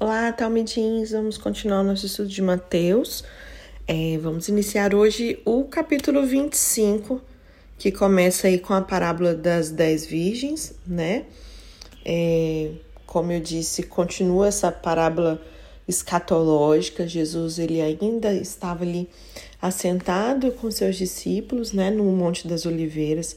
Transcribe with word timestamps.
Olá, 0.00 0.32
Talmidins! 0.32 1.12
Vamos 1.12 1.38
continuar 1.38 1.80
o 1.80 1.84
nosso 1.84 2.04
estudo 2.04 2.28
de 2.28 2.42
Mateus. 2.42 3.22
É, 3.86 4.18
vamos 4.18 4.48
iniciar 4.48 4.92
hoje 4.92 5.40
o 5.44 5.62
capítulo 5.64 6.26
25, 6.26 7.22
que 7.78 7.92
começa 7.92 8.48
aí 8.48 8.58
com 8.58 8.74
a 8.74 8.82
parábola 8.82 9.36
das 9.36 9.70
dez 9.70 10.04
virgens, 10.04 10.74
né? 10.84 11.26
É, 12.04 12.72
como 13.06 13.30
eu 13.30 13.38
disse, 13.38 13.84
continua 13.84 14.48
essa 14.48 14.72
parábola 14.72 15.40
escatológica. 15.86 17.06
Jesus 17.06 17.60
ele 17.60 17.80
ainda 17.80 18.34
estava 18.34 18.82
ali 18.82 19.08
assentado 19.62 20.50
com 20.50 20.72
seus 20.72 20.96
discípulos, 20.96 21.72
né, 21.72 21.92
no 21.92 22.02
Monte 22.02 22.48
das 22.48 22.66
Oliveiras, 22.66 23.36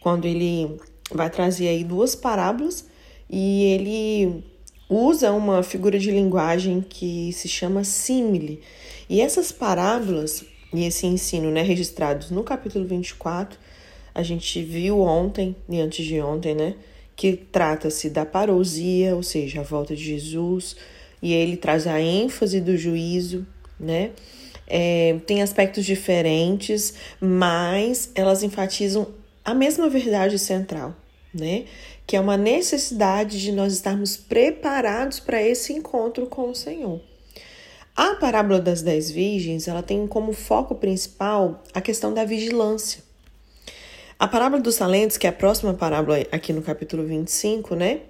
quando 0.00 0.26
ele 0.26 0.78
vai 1.10 1.30
trazer 1.30 1.68
aí 1.68 1.82
duas 1.82 2.14
parábolas 2.14 2.86
e 3.28 3.64
ele 3.72 4.44
usa 4.88 5.32
uma 5.32 5.62
figura 5.62 5.98
de 5.98 6.10
linguagem 6.10 6.84
que 6.86 7.32
se 7.32 7.48
chama 7.48 7.84
símile. 7.84 8.60
E 9.08 9.20
essas 9.20 9.52
parábolas 9.52 10.44
e 10.72 10.84
esse 10.84 11.06
ensino, 11.06 11.50
né, 11.50 11.62
registrados 11.62 12.30
no 12.30 12.42
capítulo 12.42 12.84
24, 12.84 13.58
a 14.14 14.22
gente 14.22 14.62
viu 14.62 15.00
ontem 15.00 15.54
e 15.68 15.80
antes 15.80 16.04
de 16.04 16.20
ontem, 16.20 16.54
né, 16.54 16.74
que 17.14 17.32
trata-se 17.36 18.10
da 18.10 18.26
parousia, 18.26 19.14
ou 19.14 19.22
seja, 19.22 19.60
a 19.60 19.64
volta 19.64 19.94
de 19.94 20.02
Jesus, 20.02 20.76
e 21.22 21.32
ele 21.32 21.56
traz 21.56 21.86
a 21.86 22.00
ênfase 22.00 22.60
do 22.60 22.76
juízo, 22.76 23.46
né? 23.78 24.10
É, 24.66 25.16
tem 25.26 25.42
aspectos 25.42 25.84
diferentes, 25.84 26.94
mas 27.20 28.10
elas 28.14 28.42
enfatizam 28.42 29.08
a 29.44 29.54
mesma 29.54 29.88
verdade 29.88 30.38
central, 30.38 30.94
né? 31.34 31.64
Que 32.06 32.16
é 32.16 32.20
uma 32.20 32.36
necessidade 32.36 33.40
de 33.40 33.52
nós 33.52 33.72
estarmos 33.72 34.16
preparados 34.16 35.20
para 35.20 35.42
esse 35.42 35.72
encontro 35.72 36.26
com 36.26 36.50
o 36.50 36.54
Senhor. 36.54 37.00
A 37.96 38.16
parábola 38.16 38.60
das 38.60 38.82
dez 38.82 39.10
virgens, 39.10 39.68
ela 39.68 39.82
tem 39.82 40.06
como 40.06 40.32
foco 40.32 40.74
principal 40.74 41.62
a 41.72 41.80
questão 41.80 42.12
da 42.12 42.24
vigilância. 42.24 43.02
A 44.18 44.26
parábola 44.26 44.60
dos 44.60 44.76
talentos, 44.76 45.16
que 45.16 45.26
é 45.26 45.30
a 45.30 45.32
próxima 45.32 45.74
parábola 45.74 46.18
aqui 46.32 46.52
no 46.52 46.62
capítulo 46.62 47.04
25, 47.04 47.74
né? 47.74 48.00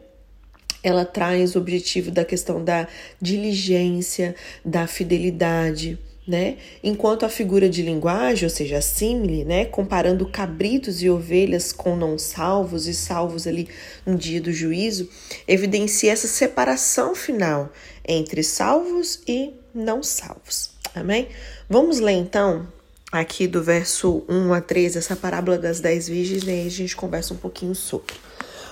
Ela 0.83 1.05
traz 1.05 1.55
o 1.55 1.59
objetivo 1.59 2.11
da 2.11 2.25
questão 2.25 2.62
da 2.62 2.86
diligência, 3.20 4.34
da 4.64 4.86
fidelidade, 4.86 5.98
né? 6.27 6.56
Enquanto 6.83 7.27
a 7.27 7.28
figura 7.28 7.69
de 7.69 7.83
linguagem, 7.83 8.44
ou 8.44 8.50
seja, 8.50 8.78
a 8.78 8.83
símile, 8.83 9.44
né, 9.44 9.67
comparando 9.67 10.27
cabritos 10.27 11.03
e 11.03 11.11
ovelhas 11.11 11.72
com 11.72 11.97
não 11.97 12.19
salvos 12.19 12.86
e 12.86 12.94
salvos 12.94 13.47
ali 13.47 13.69
no 14.06 14.16
dia 14.16 14.41
do 14.41 14.53
juízo, 14.53 15.08
evidencia 15.47 16.12
essa 16.12 16.27
separação 16.27 17.14
final 17.14 17.70
entre 18.06 18.42
salvos 18.42 19.20
e 19.28 19.53
não 19.75 20.03
salvos. 20.03 20.70
Amém? 20.94 21.28
Vamos 21.69 21.98
ler 22.00 22.12
então 22.12 22.66
aqui 23.12 23.47
do 23.47 23.62
verso 23.62 24.25
1 24.28 24.53
a 24.53 24.61
3 24.61 24.97
essa 24.97 25.14
parábola 25.14 25.59
das 25.59 25.81
dez 25.81 26.09
virgens 26.09 26.44
e 26.44 26.50
aí 26.50 26.66
a 26.66 26.70
gente 26.70 26.97
conversa 26.97 27.34
um 27.34 27.36
pouquinho 27.36 27.75
sobre. 27.75 28.14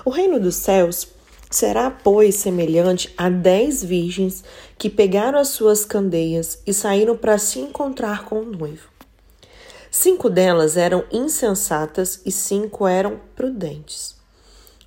O 0.05 0.11
reino 0.11 0.41
dos 0.41 0.57
céus 0.57 1.07
Será, 1.53 1.91
pois, 1.91 2.37
semelhante 2.37 3.13
a 3.15 3.29
dez 3.29 3.85
virgens 3.85 4.43
que 4.79 4.89
pegaram 4.89 5.39
as 5.39 5.49
suas 5.49 5.85
candeias 5.85 6.63
e 6.67 6.73
saíram 6.73 7.15
para 7.15 7.37
se 7.37 7.59
encontrar 7.59 8.25
com 8.25 8.41
o 8.41 8.47
noivo. 8.47 8.89
Cinco 9.91 10.31
delas 10.31 10.79
eram 10.79 11.05
insensatas 11.13 12.23
e 12.25 12.33
cinco 12.33 12.87
eram 12.87 13.21
prudentes. 13.37 14.17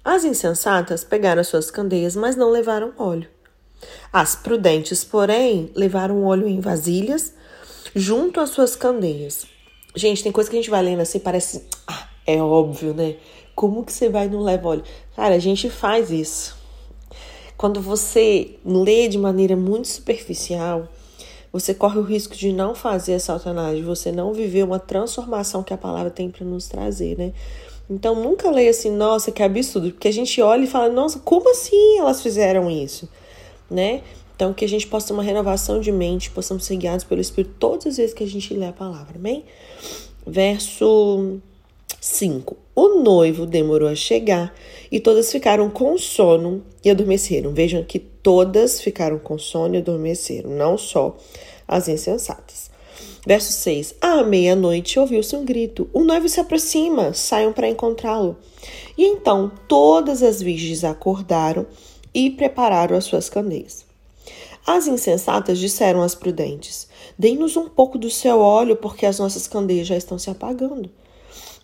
As 0.04 0.24
insensatas 0.24 1.04
pegaram 1.04 1.42
as 1.42 1.48
suas 1.48 1.70
candeias, 1.70 2.16
mas 2.16 2.36
não 2.36 2.50
levaram 2.50 2.94
óleo. 2.98 3.30
As 4.12 4.36
prudentes, 4.36 5.04
porém, 5.04 5.72
levaram 5.76 6.24
óleo 6.24 6.48
em 6.48 6.60
vasilhas 6.60 7.32
junto 7.94 8.40
às 8.40 8.50
suas 8.50 8.76
candeias. 8.76 9.46
Gente, 9.96 10.24
tem 10.24 10.32
coisa 10.32 10.50
que 10.50 10.56
a 10.56 10.60
gente 10.60 10.72
vai 10.72 10.82
lendo 10.82 11.02
assim, 11.02 11.20
parece. 11.20 11.68
Ah, 11.86 12.10
é 12.26 12.42
óbvio, 12.42 12.92
né? 12.92 13.18
Como 13.56 13.86
que 13.86 13.94
você 13.94 14.10
vai 14.10 14.26
e 14.26 14.30
não 14.30 14.42
leva 14.42 14.68
óleo? 14.68 14.84
Cara, 15.16 15.36
a 15.36 15.40
gente 15.40 15.70
faz 15.70 16.12
isso. 16.12 16.58
Quando 17.58 17.80
você 17.80 18.58
lê 18.66 19.08
de 19.08 19.18
maneira 19.18 19.56
muito 19.56 19.88
superficial, 19.88 20.90
você 21.54 21.74
corre 21.74 21.98
o 21.98 22.02
risco 22.02 22.36
de 22.36 22.52
não 22.52 22.76
fazer 22.76 23.14
essa 23.14 23.32
autoanálise, 23.32 23.80
de 23.80 23.88
você 23.88 24.12
não 24.12 24.34
viver 24.34 24.64
uma 24.64 24.78
transformação 24.78 25.64
que 25.64 25.74
a 25.74 25.78
palavra 25.78 26.12
tem 26.12 26.30
para 26.30 26.46
nos 26.46 26.68
trazer, 26.68 27.18
né? 27.18 27.32
Então 27.90 28.16
nunca 28.16 28.52
leia 28.52 28.72
assim, 28.72 28.92
nossa, 28.92 29.32
que 29.32 29.42
absurdo, 29.42 29.90
porque 29.92 30.10
a 30.10 30.14
gente 30.14 30.42
olha 30.42 30.66
e 30.66 30.68
fala, 30.68 30.90
nossa, 30.90 31.20
como 31.20 31.50
assim 31.50 31.98
elas 31.98 32.22
fizeram 32.22 32.70
isso, 32.70 33.08
né? 33.72 34.02
Então 34.36 34.54
que 34.54 34.66
a 34.66 34.68
gente 34.68 34.86
possa 34.86 35.08
ter 35.08 35.14
uma 35.14 35.24
renovação 35.24 35.80
de 35.80 35.94
mente, 35.94 36.30
possamos 36.30 36.66
ser 36.66 36.76
guiados 36.76 37.06
pelo 37.06 37.22
Espírito 37.22 37.56
todas 37.58 37.88
as 37.88 37.98
vezes 37.98 38.14
que 38.14 38.24
a 38.24 38.28
gente 38.28 38.54
lê 38.54 38.66
a 38.66 38.74
palavra, 38.74 39.18
amém? 39.18 39.46
Verso 40.28 41.38
5. 42.02 42.65
O 42.76 43.00
noivo 43.00 43.46
demorou 43.46 43.88
a 43.88 43.96
chegar 43.96 44.54
e 44.92 45.00
todas 45.00 45.32
ficaram 45.32 45.70
com 45.70 45.98
sono 45.98 46.62
e 46.84 46.90
adormeceram. 46.90 47.54
Vejam 47.54 47.82
que 47.84 47.98
todas 47.98 48.82
ficaram 48.82 49.18
com 49.18 49.38
sono 49.38 49.76
e 49.76 49.78
adormeceram, 49.78 50.50
não 50.50 50.78
só 50.78 51.16
as 51.66 51.88
insensatas. 51.88 52.70
Verso 53.26 53.54
6. 53.54 53.96
À 54.02 54.24
meia-noite 54.24 55.00
ouviu-se 55.00 55.36
um 55.38 55.46
grito: 55.46 55.90
O 55.94 56.04
noivo 56.04 56.28
se 56.28 56.42
aproxima, 56.42 57.14
saiam 57.14 57.54
para 57.54 57.70
encontrá-lo. 57.70 58.38
E 58.98 59.06
então 59.06 59.52
todas 59.70 60.22
as 60.22 60.42
virgens 60.42 60.84
acordaram 60.84 61.66
e 62.14 62.30
prepararam 62.30 62.98
as 62.98 63.06
suas 63.06 63.30
candeias. 63.30 63.86
As 64.68 64.86
insensatas 64.86 65.60
disseram 65.60 66.02
às 66.02 66.14
prudentes: 66.14 66.90
Dê-nos 67.18 67.56
um 67.56 67.70
pouco 67.70 67.98
do 67.98 68.10
seu 68.10 68.40
óleo, 68.40 68.76
porque 68.76 69.06
as 69.06 69.18
nossas 69.18 69.48
candeias 69.48 69.88
já 69.88 69.96
estão 69.96 70.20
se 70.20 70.30
apagando. 70.30 70.90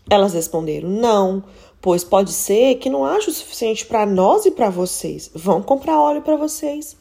Elas 0.09 0.33
responderam: 0.33 0.89
Não, 0.89 1.43
pois 1.81 2.03
pode 2.03 2.31
ser 2.31 2.75
que 2.75 2.89
não 2.89 3.05
haja 3.05 3.29
o 3.29 3.33
suficiente 3.33 3.85
para 3.85 4.05
nós 4.05 4.45
e 4.45 4.51
para 4.51 4.69
vocês. 4.69 5.29
Vão 5.33 5.61
comprar 5.61 5.99
óleo 5.99 6.21
para 6.21 6.35
vocês. 6.35 6.97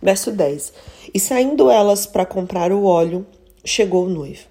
Verso 0.00 0.30
10: 0.32 0.72
E 1.14 1.20
saindo 1.20 1.70
elas 1.70 2.06
para 2.06 2.26
comprar 2.26 2.72
o 2.72 2.84
óleo, 2.84 3.26
chegou 3.64 4.06
o 4.06 4.10
noivo. 4.10 4.44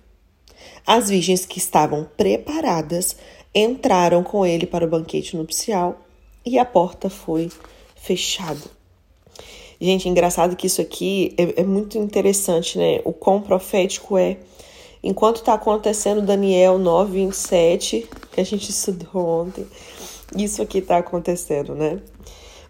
As 0.86 1.10
virgens 1.10 1.46
que 1.46 1.58
estavam 1.58 2.08
preparadas 2.18 3.16
entraram 3.54 4.24
com 4.24 4.46
ele 4.46 4.66
para 4.66 4.86
o 4.86 4.90
banquete 4.90 5.36
nupcial 5.36 6.00
e 6.46 6.58
a 6.58 6.66
porta 6.66 7.10
foi 7.10 7.50
fechada. 7.96 8.62
Gente, 9.80 10.08
engraçado 10.08 10.56
que 10.56 10.68
isso 10.68 10.80
aqui 10.80 11.34
é, 11.38 11.62
é 11.62 11.64
muito 11.64 11.98
interessante, 11.98 12.78
né? 12.78 13.02
O 13.04 13.12
quão 13.12 13.42
profético 13.42 14.18
é 14.18 14.38
enquanto 15.04 15.38
está 15.38 15.54
acontecendo 15.54 16.22
Daniel 16.22 16.78
9, 16.78 17.12
27, 17.12 18.10
que 18.32 18.42
a 18.42 18.44
gente 18.44 18.70
estudou 18.70 19.26
ontem, 19.26 19.68
isso 20.36 20.62
aqui 20.62 20.78
está 20.78 20.98
acontecendo, 20.98 21.76
né? 21.76 22.00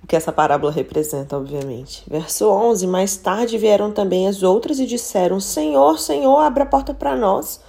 O 0.03 0.07
que 0.07 0.15
essa 0.15 0.31
parábola 0.31 0.71
representa, 0.71 1.37
obviamente. 1.37 2.03
Verso 2.09 2.49
11: 2.49 2.87
Mais 2.87 3.17
tarde 3.17 3.57
vieram 3.57 3.91
também 3.91 4.27
as 4.27 4.41
outras 4.41 4.79
e 4.79 4.85
disseram: 4.87 5.39
Senhor, 5.39 5.99
Senhor, 5.99 6.39
abra 6.39 6.63
a 6.63 6.67
porta 6.67 6.93
para 6.93 7.15
nós. 7.15 7.59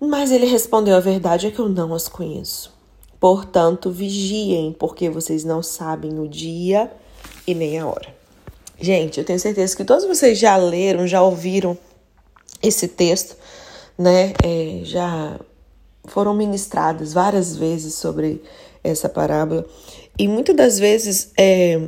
Mas 0.00 0.32
ele 0.32 0.46
respondeu: 0.46 0.96
A 0.96 1.00
verdade 1.00 1.46
é 1.46 1.50
que 1.50 1.58
eu 1.58 1.68
não 1.68 1.92
as 1.92 2.08
conheço. 2.08 2.72
Portanto, 3.20 3.90
vigiem, 3.90 4.72
porque 4.72 5.10
vocês 5.10 5.44
não 5.44 5.62
sabem 5.62 6.18
o 6.18 6.28
dia 6.28 6.90
e 7.46 7.54
nem 7.54 7.78
a 7.78 7.86
hora. 7.86 8.14
Gente, 8.80 9.18
eu 9.18 9.24
tenho 9.24 9.38
certeza 9.38 9.76
que 9.76 9.84
todos 9.84 10.04
vocês 10.04 10.38
já 10.38 10.56
leram, 10.56 11.06
já 11.06 11.22
ouviram 11.22 11.76
esse 12.62 12.88
texto 12.88 13.36
né, 13.98 14.32
é, 14.42 14.80
já 14.82 15.38
foram 16.04 16.34
ministradas 16.34 17.12
várias 17.12 17.56
vezes 17.56 17.94
sobre 17.94 18.42
essa 18.82 19.08
parábola. 19.08 19.64
E 20.18 20.28
muitas 20.28 20.54
das 20.54 20.78
vezes 20.78 21.32
é, 21.38 21.80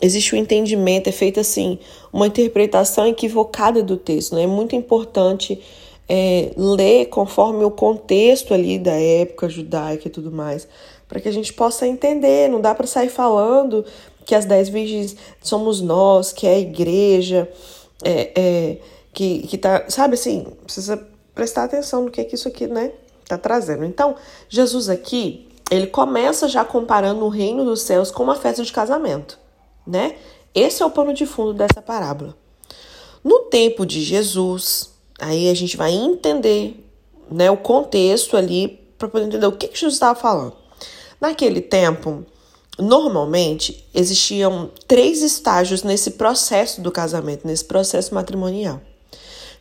existe 0.00 0.34
o 0.34 0.38
um 0.38 0.40
entendimento, 0.40 1.08
é 1.08 1.12
feita 1.12 1.40
assim, 1.40 1.78
uma 2.12 2.26
interpretação 2.26 3.06
equivocada 3.06 3.82
do 3.82 3.96
texto. 3.96 4.34
Né? 4.34 4.42
É 4.42 4.46
muito 4.46 4.76
importante 4.76 5.60
é, 6.08 6.52
ler 6.56 7.06
conforme 7.06 7.64
o 7.64 7.70
contexto 7.70 8.52
ali 8.52 8.78
da 8.78 8.92
época 8.92 9.48
judaica 9.48 10.08
e 10.08 10.10
tudo 10.10 10.30
mais, 10.30 10.68
para 11.08 11.20
que 11.20 11.28
a 11.28 11.32
gente 11.32 11.52
possa 11.52 11.86
entender. 11.86 12.48
Não 12.48 12.60
dá 12.60 12.74
para 12.74 12.86
sair 12.86 13.08
falando 13.08 13.84
que 14.24 14.34
as 14.34 14.44
dez 14.44 14.68
virgens 14.68 15.16
somos 15.40 15.80
nós, 15.80 16.32
que 16.32 16.46
é 16.46 16.54
a 16.54 16.58
igreja, 16.58 17.48
é, 18.04 18.30
é, 18.34 18.76
que, 19.12 19.40
que 19.46 19.58
tá, 19.58 19.84
sabe 19.88 20.14
assim, 20.14 20.46
precisa 20.64 21.11
prestar 21.34 21.64
atenção 21.64 22.04
no 22.04 22.10
que, 22.10 22.20
é 22.20 22.24
que 22.24 22.34
isso 22.34 22.48
aqui, 22.48 22.66
né, 22.66 22.92
tá 23.26 23.38
trazendo. 23.38 23.84
Então, 23.84 24.16
Jesus 24.48 24.88
aqui, 24.88 25.48
ele 25.70 25.86
começa 25.86 26.48
já 26.48 26.64
comparando 26.64 27.24
o 27.24 27.28
reino 27.28 27.64
dos 27.64 27.82
céus 27.82 28.10
com 28.10 28.22
uma 28.22 28.36
festa 28.36 28.62
de 28.62 28.72
casamento, 28.72 29.38
né? 29.86 30.16
Esse 30.54 30.82
é 30.82 30.86
o 30.86 30.90
pano 30.90 31.14
de 31.14 31.24
fundo 31.24 31.54
dessa 31.54 31.80
parábola. 31.80 32.36
No 33.24 33.40
tempo 33.44 33.86
de 33.86 34.02
Jesus, 34.02 34.90
aí 35.18 35.48
a 35.48 35.54
gente 35.54 35.76
vai 35.76 35.92
entender, 35.92 36.84
né, 37.30 37.50
o 37.50 37.56
contexto 37.56 38.36
ali 38.36 38.80
para 38.98 39.08
poder 39.08 39.26
entender 39.26 39.46
o 39.46 39.52
que, 39.52 39.68
que 39.68 39.78
Jesus 39.78 39.94
estava 39.94 40.18
falando. 40.18 40.54
Naquele 41.20 41.60
tempo, 41.60 42.26
Normalmente 42.78 43.86
existiam 43.94 44.70
três 44.88 45.22
estágios 45.22 45.82
nesse 45.82 46.12
processo 46.12 46.80
do 46.80 46.90
casamento, 46.90 47.46
nesse 47.46 47.64
processo 47.64 48.14
matrimonial. 48.14 48.80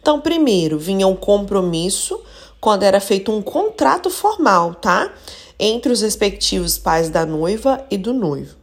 Então, 0.02 0.20
primeiro 0.20 0.80
vinha 0.80 1.08
um 1.08 1.16
compromisso, 1.16 2.20
quando 2.60 2.84
era 2.84 3.00
feito 3.00 3.32
um 3.32 3.42
contrato 3.42 4.10
formal, 4.10 4.74
tá? 4.74 5.14
Entre 5.60 5.92
os 5.92 6.02
respectivos 6.02 6.78
pais 6.78 7.10
da 7.10 7.26
noiva 7.26 7.86
e 7.90 7.98
do 7.98 8.12
noivo. 8.12 8.56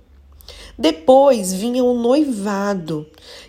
Depois 0.76 1.52
vinha 1.52 1.82
o 1.82 1.94
noivado, 1.94 3.06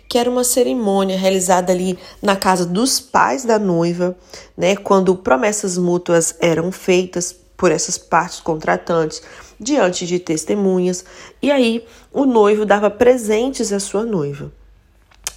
que 0.08 0.18
era 0.18 0.30
uma 0.30 0.42
cerimônia 0.42 1.16
realizada 1.16 1.72
ali 1.72 1.98
na 2.20 2.34
casa 2.34 2.66
dos 2.66 2.98
pais 2.98 3.44
da 3.44 3.58
noiva, 3.58 4.16
né, 4.56 4.74
quando 4.74 5.14
promessas 5.14 5.78
mútuas 5.78 6.34
eram 6.40 6.72
feitas 6.72 7.32
por 7.56 7.70
essas 7.70 7.98
partes 7.98 8.40
contratantes 8.40 9.22
diante 9.60 10.06
de 10.06 10.18
testemunhas, 10.18 11.04
e 11.40 11.50
aí 11.50 11.84
o 12.12 12.24
noivo 12.24 12.64
dava 12.64 12.90
presentes 12.90 13.72
à 13.72 13.78
sua 13.78 14.04
noiva. 14.04 14.50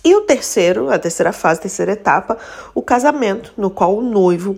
E 0.03 0.15
o 0.15 0.21
terceiro, 0.21 0.91
a 0.91 1.00
terceira 1.00 1.31
fase, 1.31 1.59
a 1.59 1.63
terceira 1.63 1.94
etapa, 1.94 2.38
o 2.75 2.81
casamento, 2.81 3.53
no 3.57 3.69
qual 3.69 3.95
o 3.95 4.01
noivo 4.01 4.57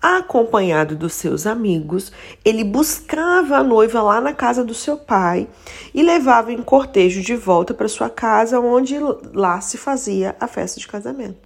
acompanhado 0.00 0.94
dos 0.94 1.14
seus 1.14 1.46
amigos, 1.46 2.12
ele 2.44 2.62
buscava 2.62 3.56
a 3.56 3.62
noiva 3.62 4.02
lá 4.02 4.20
na 4.20 4.34
casa 4.34 4.62
do 4.62 4.74
seu 4.74 4.98
pai 4.98 5.48
e 5.94 6.02
levava 6.02 6.52
em 6.52 6.60
cortejo 6.60 7.22
de 7.22 7.34
volta 7.34 7.72
para 7.72 7.88
sua 7.88 8.10
casa, 8.10 8.60
onde 8.60 8.96
lá 9.32 9.62
se 9.62 9.78
fazia 9.78 10.36
a 10.38 10.46
festa 10.46 10.78
de 10.78 10.86
casamento. 10.86 11.38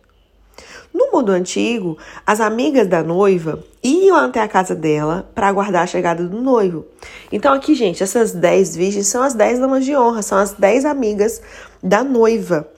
No 0.93 1.13
mundo 1.13 1.31
antigo, 1.31 1.97
as 2.27 2.41
amigas 2.41 2.89
da 2.89 3.03
noiva 3.05 3.63
iam 3.81 4.17
até 4.17 4.41
a 4.41 4.49
casa 4.49 4.75
dela 4.75 5.31
para 5.35 5.47
aguardar 5.47 5.85
a 5.85 5.87
chegada 5.87 6.27
do 6.27 6.41
noivo. 6.41 6.85
Então, 7.31 7.55
aqui, 7.55 7.77
gente, 7.77 8.03
essas 8.03 8.33
10 8.33 8.75
virgens 8.75 9.07
são 9.07 9.23
as 9.23 9.35
10 9.35 9.61
damas 9.61 9.85
de 9.85 9.97
honra, 9.97 10.23
são 10.23 10.37
as 10.37 10.53
10 10.53 10.85
amigas 10.85 11.41
da 11.81 12.03
noiva, 12.03 12.69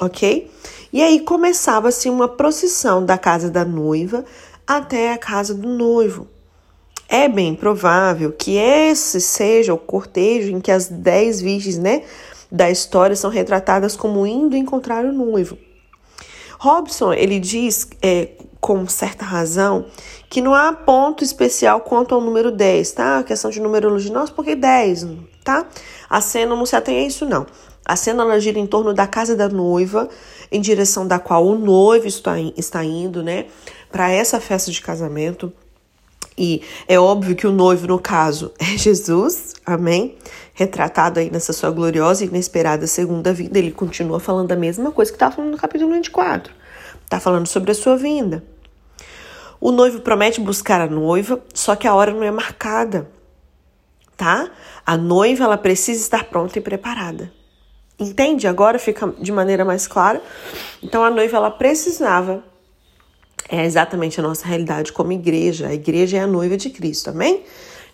ok? 0.00 0.50
E 0.92 1.02
aí 1.02 1.20
começava-se 1.20 2.08
uma 2.08 2.26
procissão 2.26 3.04
da 3.04 3.16
casa 3.16 3.50
da 3.50 3.64
noiva 3.64 4.24
até 4.66 5.12
a 5.12 5.18
casa 5.18 5.54
do 5.54 5.68
noivo. 5.68 6.26
É 7.08 7.28
bem 7.28 7.54
provável 7.54 8.32
que 8.32 8.56
esse 8.56 9.20
seja 9.20 9.74
o 9.74 9.78
cortejo 9.78 10.50
em 10.50 10.60
que 10.60 10.70
as 10.70 10.88
dez 10.88 11.40
virgens 11.40 11.76
né, 11.76 12.02
da 12.50 12.70
história 12.70 13.14
são 13.14 13.30
retratadas 13.30 13.96
como 13.96 14.26
indo 14.26 14.56
encontrar 14.56 15.04
o 15.04 15.12
noivo. 15.12 15.58
Robson 16.58 17.12
ele 17.12 17.40
diz 17.40 17.88
é, 18.02 18.30
com 18.60 18.86
certa 18.86 19.24
razão 19.24 19.86
que 20.28 20.40
não 20.40 20.54
há 20.54 20.72
ponto 20.72 21.24
especial 21.24 21.80
quanto 21.80 22.14
ao 22.14 22.20
número 22.20 22.52
10, 22.52 22.92
tá? 22.92 23.18
A 23.18 23.24
questão 23.24 23.50
de 23.50 23.60
numerologia, 23.60 24.12
nossa, 24.12 24.32
porque 24.32 24.54
10, 24.54 25.08
tá? 25.42 25.66
A 26.08 26.20
cena 26.20 26.54
não 26.54 26.66
se 26.66 26.76
atém 26.76 26.98
a 26.98 27.06
isso, 27.08 27.26
não. 27.26 27.46
A 27.90 27.96
cena 27.96 28.22
ela 28.22 28.38
gira 28.38 28.58
em 28.58 28.66
torno 28.66 28.94
da 28.94 29.06
casa 29.06 29.34
da 29.34 29.48
noiva, 29.48 30.08
em 30.50 30.60
direção 30.60 31.06
da 31.06 31.18
qual 31.18 31.44
o 31.44 31.58
noivo 31.58 32.06
está, 32.06 32.38
está 32.56 32.84
indo, 32.84 33.22
né? 33.22 33.46
para 33.90 34.10
essa 34.10 34.40
festa 34.40 34.70
de 34.70 34.80
casamento. 34.80 35.52
E 36.38 36.62
é 36.88 36.98
óbvio 36.98 37.34
que 37.34 37.46
o 37.46 37.52
noivo, 37.52 37.86
no 37.86 37.98
caso, 37.98 38.52
é 38.58 38.78
Jesus, 38.78 39.54
amém? 39.66 40.16
Retratado 40.54 41.20
aí 41.20 41.30
nessa 41.30 41.52
sua 41.52 41.70
gloriosa 41.70 42.24
e 42.24 42.28
inesperada 42.28 42.86
segunda 42.86 43.32
vinda. 43.32 43.58
Ele 43.58 43.72
continua 43.72 44.20
falando 44.20 44.52
a 44.52 44.56
mesma 44.56 44.92
coisa 44.92 45.10
que 45.10 45.16
estava 45.16 45.34
falando 45.34 45.52
no 45.52 45.58
capítulo 45.58 45.92
24. 45.92 46.54
Está 47.04 47.18
falando 47.18 47.46
sobre 47.46 47.72
a 47.72 47.74
sua 47.74 47.96
vinda. 47.96 48.44
O 49.60 49.70
noivo 49.72 50.00
promete 50.00 50.40
buscar 50.40 50.80
a 50.80 50.86
noiva, 50.86 51.42
só 51.52 51.76
que 51.76 51.86
a 51.86 51.94
hora 51.94 52.12
não 52.12 52.22
é 52.22 52.30
marcada, 52.30 53.10
tá? 54.16 54.50
A 54.86 54.96
noiva 54.96 55.44
ela 55.44 55.58
precisa 55.58 56.00
estar 56.00 56.24
pronta 56.24 56.58
e 56.58 56.62
preparada. 56.62 57.39
Entende? 58.00 58.48
Agora 58.48 58.78
fica 58.78 59.12
de 59.18 59.30
maneira 59.30 59.62
mais 59.62 59.86
clara. 59.86 60.22
Então 60.82 61.04
a 61.04 61.10
noiva 61.10 61.36
ela 61.36 61.50
precisava 61.50 62.42
é 63.46 63.66
exatamente 63.66 64.18
a 64.18 64.22
nossa 64.22 64.46
realidade 64.46 64.90
como 64.90 65.12
igreja. 65.12 65.66
A 65.66 65.74
igreja 65.74 66.16
é 66.16 66.20
a 66.20 66.26
noiva 66.26 66.56
de 66.56 66.70
Cristo, 66.70 67.10
amém? 67.10 67.44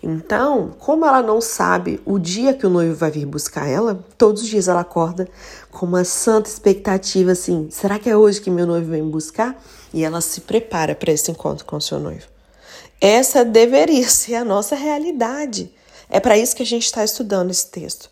Então, 0.01 0.75
como 0.77 1.05
ela 1.05 1.23
não 1.23 1.41
sabe 1.41 1.99
o 2.05 2.19
dia 2.19 2.53
que 2.53 2.65
o 2.65 2.69
noivo 2.69 2.95
vai 2.95 3.09
vir 3.09 3.25
buscar 3.25 3.67
ela, 3.67 4.05
todos 4.17 4.43
os 4.43 4.47
dias 4.47 4.67
ela 4.67 4.81
acorda 4.81 5.27
com 5.71 5.87
uma 5.87 6.05
santa 6.05 6.47
expectativa 6.47 7.31
assim: 7.31 7.67
será 7.69 7.99
que 7.99 8.09
é 8.09 8.15
hoje 8.15 8.39
que 8.39 8.51
meu 8.51 8.67
noivo 8.67 8.91
vem 8.91 9.01
me 9.01 9.11
buscar? 9.11 9.61
E 9.93 10.05
ela 10.05 10.21
se 10.21 10.41
prepara 10.41 10.93
para 10.95 11.11
esse 11.11 11.31
encontro 11.31 11.65
com 11.65 11.77
o 11.77 11.81
seu 11.81 11.99
noivo. 11.99 12.27
Essa 13.01 13.43
deveria 13.43 14.07
ser 14.09 14.35
a 14.35 14.45
nossa 14.45 14.75
realidade. 14.75 15.73
É 16.09 16.21
para 16.21 16.37
isso 16.37 16.55
que 16.55 16.63
a 16.63 16.65
gente 16.65 16.85
está 16.85 17.03
estudando 17.03 17.51
esse 17.51 17.69
texto 17.69 18.09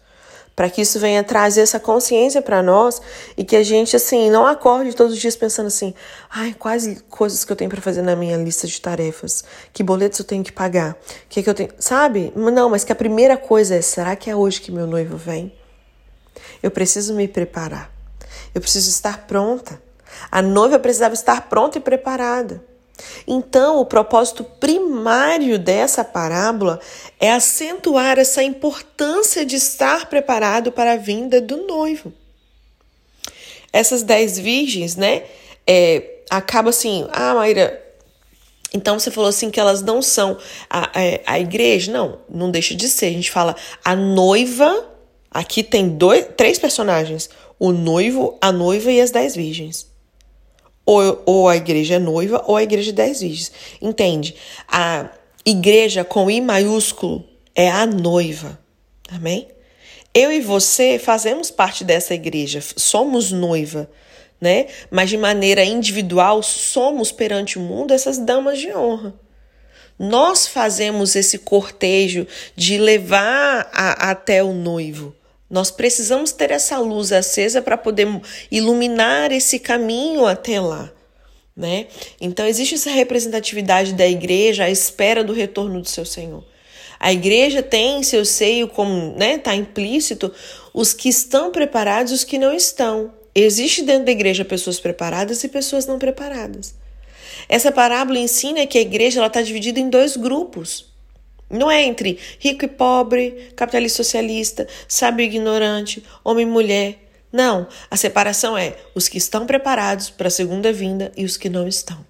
para 0.56 0.70
que 0.70 0.82
isso 0.82 1.00
venha 1.00 1.24
trazer 1.24 1.62
essa 1.62 1.80
consciência 1.80 2.42
para 2.42 2.64
nós 2.64 3.02
e 3.36 3.44
que 3.44 3.56
a 3.56 3.64
gente 3.64 3.96
assim 3.96 4.30
não 4.30 4.48
acorde 4.48 4.96
todos 4.96 5.14
os 5.14 5.20
dias 5.20 5.36
pensando 5.36 5.68
assim, 5.68 5.94
ai, 6.30 6.56
quais 6.58 7.04
coisas 7.10 7.44
que 7.44 7.52
eu 7.52 7.56
tenho 7.56 7.70
para 7.70 7.82
fazer 7.82 8.02
na 8.02 8.16
minha 8.16 8.38
lista 8.38 8.66
de 8.66 8.80
tarefas, 8.80 9.44
que 9.74 9.84
boletos 9.84 10.20
eu 10.20 10.26
tenho 10.26 10.44
que 10.44 10.52
pagar, 10.52 10.96
que 11.28 11.44
que 11.44 11.50
eu 11.50 11.54
tenho, 11.54 11.72
sabe? 11.78 12.32
Não, 12.36 12.70
mas 12.70 12.84
que 12.84 12.92
a 12.92 12.96
primeira 12.96 13.36
coisa 13.36 13.76
é, 13.76 13.82
será 13.82 14.16
que 14.16 14.30
é 14.30 14.36
hoje 14.36 14.62
que 14.62 14.72
meu 14.72 14.88
noivo 14.88 15.18
vem? 15.18 15.52
Eu 16.64 16.72
preciso 16.72 17.14
me 17.14 17.28
preparar. 17.28 17.92
Eu 18.54 18.62
preciso 18.62 18.90
estar 18.90 19.28
pronta. 19.28 19.82
A 20.32 20.42
noiva 20.42 20.80
precisava 20.80 21.14
estar 21.14 21.50
pronta 21.50 21.78
e 21.78 21.82
preparada. 21.82 22.64
Então, 23.28 23.80
o 23.80 23.86
propósito 23.86 24.44
primário 24.44 25.58
dessa 25.60 26.04
parábola 26.04 26.80
é 27.20 27.32
acentuar 27.32 28.18
essa 28.20 28.44
importância 28.44 29.46
de 29.46 29.56
estar 29.56 30.08
preparado 30.08 30.72
para 30.72 30.94
a 30.94 30.98
vinda 30.98 31.42
do 31.42 31.66
noivo. 31.66 32.14
Essas 33.74 34.04
dez 34.04 34.40
virgens, 34.40 34.96
né? 34.96 35.24
É, 35.68 36.20
acaba 36.30 36.70
assim, 36.70 37.08
ah, 37.12 37.34
Maíra, 37.34 37.82
então 38.74 39.00
você 39.00 39.12
falou 39.12 39.30
assim 39.30 39.50
que 39.50 39.60
elas 39.60 39.82
não 39.82 40.02
são 40.02 40.38
a, 40.70 40.86
a, 40.86 41.34
a 41.34 41.40
igreja? 41.40 41.92
Não, 41.92 42.20
não 42.30 42.52
deixa 42.52 42.76
de 42.76 42.88
ser. 42.88 43.08
A 43.08 43.12
gente 43.12 43.32
fala 43.32 43.56
a 43.84 43.96
noiva. 43.96 44.92
Aqui 45.32 45.64
tem 45.64 45.90
dois, 45.90 46.28
três 46.38 46.58
personagens: 46.58 47.30
o 47.60 47.72
noivo, 47.72 48.38
a 48.42 48.52
noiva 48.52 48.92
e 48.92 49.02
as 49.02 49.12
dez 49.12 49.36
virgens 49.36 49.95
ou, 50.86 51.24
ou 51.26 51.50
a 51.50 51.56
igreja 51.56 51.96
é 51.96 52.00
noiva 52.00 52.44
ou 52.46 52.56
a 52.56 52.64
igreja 52.64 52.92
de 52.92 52.94
dez 52.94 53.22
virgens. 53.22 53.52
Entende? 53.82 54.36
A 54.68 55.10
igreja 55.46 56.04
com 56.04 56.30
I 56.30 56.42
maiúsculo 56.42 57.24
é 57.56 57.70
a 57.70 57.86
noiva. 57.86 58.60
Amém? 59.10 59.48
Eu 60.14 60.32
e 60.32 60.40
você 60.40 60.98
fazemos 60.98 61.52
parte 61.52 61.84
dessa 61.84 62.14
igreja, 62.14 62.62
somos 62.78 63.32
noiva, 63.32 63.90
né? 64.40 64.68
Mas 64.90 65.10
de 65.10 65.18
maneira 65.18 65.64
individual, 65.66 66.42
somos 66.42 67.12
perante 67.12 67.58
o 67.58 67.62
mundo 67.62 67.94
essas 67.94 68.18
damas 68.18 68.60
de 68.60 68.74
honra. 68.74 69.14
Nós 70.00 70.48
fazemos 70.48 71.16
esse 71.16 71.40
cortejo 71.40 72.28
de 72.56 72.78
levar 72.78 73.70
a, 73.74 74.12
até 74.12 74.44
o 74.44 74.54
noivo. 74.54 75.14
Nós 75.50 75.70
precisamos 75.70 76.32
ter 76.32 76.52
essa 76.52 76.78
luz 76.80 77.12
acesa 77.12 77.62
para 77.62 77.78
poder 77.78 78.08
iluminar 78.50 79.32
esse 79.32 79.60
caminho 79.60 80.26
até 80.26 80.60
lá. 80.60 80.92
Né? 81.56 81.88
Então, 82.20 82.46
existe 82.46 82.76
essa 82.76 82.90
representatividade 82.90 83.94
da 83.94 84.08
igreja 84.08 84.66
à 84.66 84.70
espera 84.70 85.24
do 85.24 85.32
retorno 85.32 85.82
do 85.82 85.88
seu 85.88 86.06
Senhor. 86.06 86.44
A 87.00 87.14
igreja 87.14 87.62
tem 87.62 88.00
em 88.00 88.04
seu 88.04 88.26
seio, 88.26 88.68
como 88.68 89.12
está 89.12 89.20
né, 89.20 89.38
tá 89.38 89.56
implícito, 89.56 90.34
os 90.74 90.94
que 90.94 91.10
estão 91.10 91.52
preparados 91.52 92.12
e 92.12 92.16
os 92.16 92.24
que 92.24 92.38
não 92.38 92.54
estão. 92.54 93.14
Existe 93.34 93.84
dentro 93.84 94.06
da 94.06 94.12
igreja 94.12 94.44
pessoas 94.44 94.80
preparadas 94.80 95.44
e 95.44 95.48
pessoas 95.48 95.86
não 95.86 96.00
preparadas. 96.00 96.74
Essa 97.48 97.72
parábola 97.72 98.18
ensina 98.18 98.66
que 98.66 98.78
a 98.78 98.82
igreja 98.82 99.26
está 99.26 99.42
dividida 99.42 99.80
em 99.80 99.90
dois 99.90 100.18
grupos. 100.18 100.95
Não 101.50 101.70
é 101.70 101.84
entre 101.84 102.20
rico 102.40 102.66
e 102.66 102.68
pobre, 102.68 103.52
capitalista 103.56 104.02
e 104.02 104.06
socialista, 104.06 104.68
sábio 104.88 105.24
e 105.24 105.28
ignorante, 105.28 106.04
homem 106.24 106.46
e 106.48 106.50
mulher. 106.50 106.98
Não, 107.32 107.68
a 107.92 107.98
separação 107.98 108.58
é 108.58 108.76
os 108.96 109.08
que 109.08 109.18
estão 109.18 109.46
preparados 109.46 110.10
para 110.10 110.28
a 110.28 110.32
segunda 110.32 110.72
vinda 110.72 111.12
e 111.16 111.26
os 111.26 111.38
que 111.38 111.50
não 111.50 111.68
estão. 111.68 112.06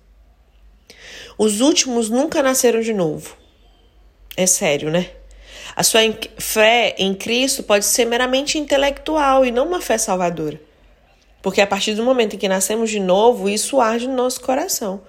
Os 1.37 1.59
últimos 1.59 2.09
nunca 2.09 2.41
nasceram 2.41 2.79
de 2.79 2.93
novo. 2.93 3.35
É 4.37 4.45
sério, 4.45 4.89
né? 4.89 5.09
A 5.75 5.83
sua 5.83 5.99
fé 6.37 6.95
em 6.97 7.13
Cristo 7.13 7.63
pode 7.63 7.83
ser 7.83 8.05
meramente 8.05 8.57
intelectual 8.57 9.45
e 9.45 9.51
não 9.51 9.67
uma 9.67 9.81
fé 9.81 9.97
salvadora. 9.97 10.61
Porque 11.41 11.59
a 11.59 11.67
partir 11.67 11.93
do 11.93 12.03
momento 12.03 12.35
em 12.35 12.39
que 12.39 12.47
nascemos 12.47 12.89
de 12.89 12.99
novo, 12.99 13.49
isso 13.49 13.81
arde 13.81 14.07
no 14.07 14.15
nosso 14.15 14.39
coração. 14.41 15.01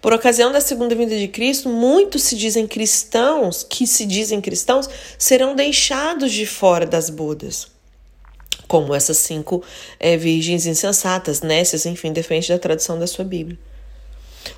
Por 0.00 0.12
ocasião 0.12 0.52
da 0.52 0.60
segunda 0.60 0.94
vinda 0.94 1.16
de 1.16 1.28
Cristo, 1.28 1.68
muitos 1.68 2.22
se 2.22 2.36
dizem 2.36 2.66
cristãos, 2.66 3.62
que 3.62 3.86
se 3.86 4.04
dizem 4.04 4.40
cristãos, 4.40 4.88
serão 5.18 5.54
deixados 5.54 6.32
de 6.32 6.46
fora 6.46 6.86
das 6.86 7.10
bodas. 7.10 7.68
Como 8.66 8.94
essas 8.94 9.18
cinco 9.18 9.62
é, 9.98 10.16
virgens 10.16 10.66
insensatas, 10.66 11.40
nécias, 11.40 11.86
enfim, 11.86 12.12
defende 12.12 12.48
da 12.48 12.58
tradução 12.58 12.98
da 12.98 13.06
sua 13.06 13.24
Bíblia. 13.24 13.58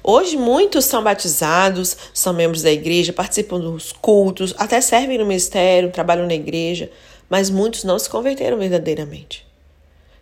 Hoje 0.02 0.36
muitos 0.36 0.84
são 0.84 1.02
batizados, 1.02 1.96
são 2.12 2.32
membros 2.32 2.62
da 2.62 2.70
igreja, 2.70 3.12
participam 3.12 3.60
dos 3.60 3.92
cultos, 3.92 4.54
até 4.56 4.80
servem 4.80 5.18
no 5.18 5.26
ministério, 5.26 5.90
trabalham 5.90 6.26
na 6.26 6.34
igreja, 6.34 6.90
mas 7.28 7.50
muitos 7.50 7.84
não 7.84 7.98
se 7.98 8.08
converteram 8.08 8.58
verdadeiramente. 8.58 9.46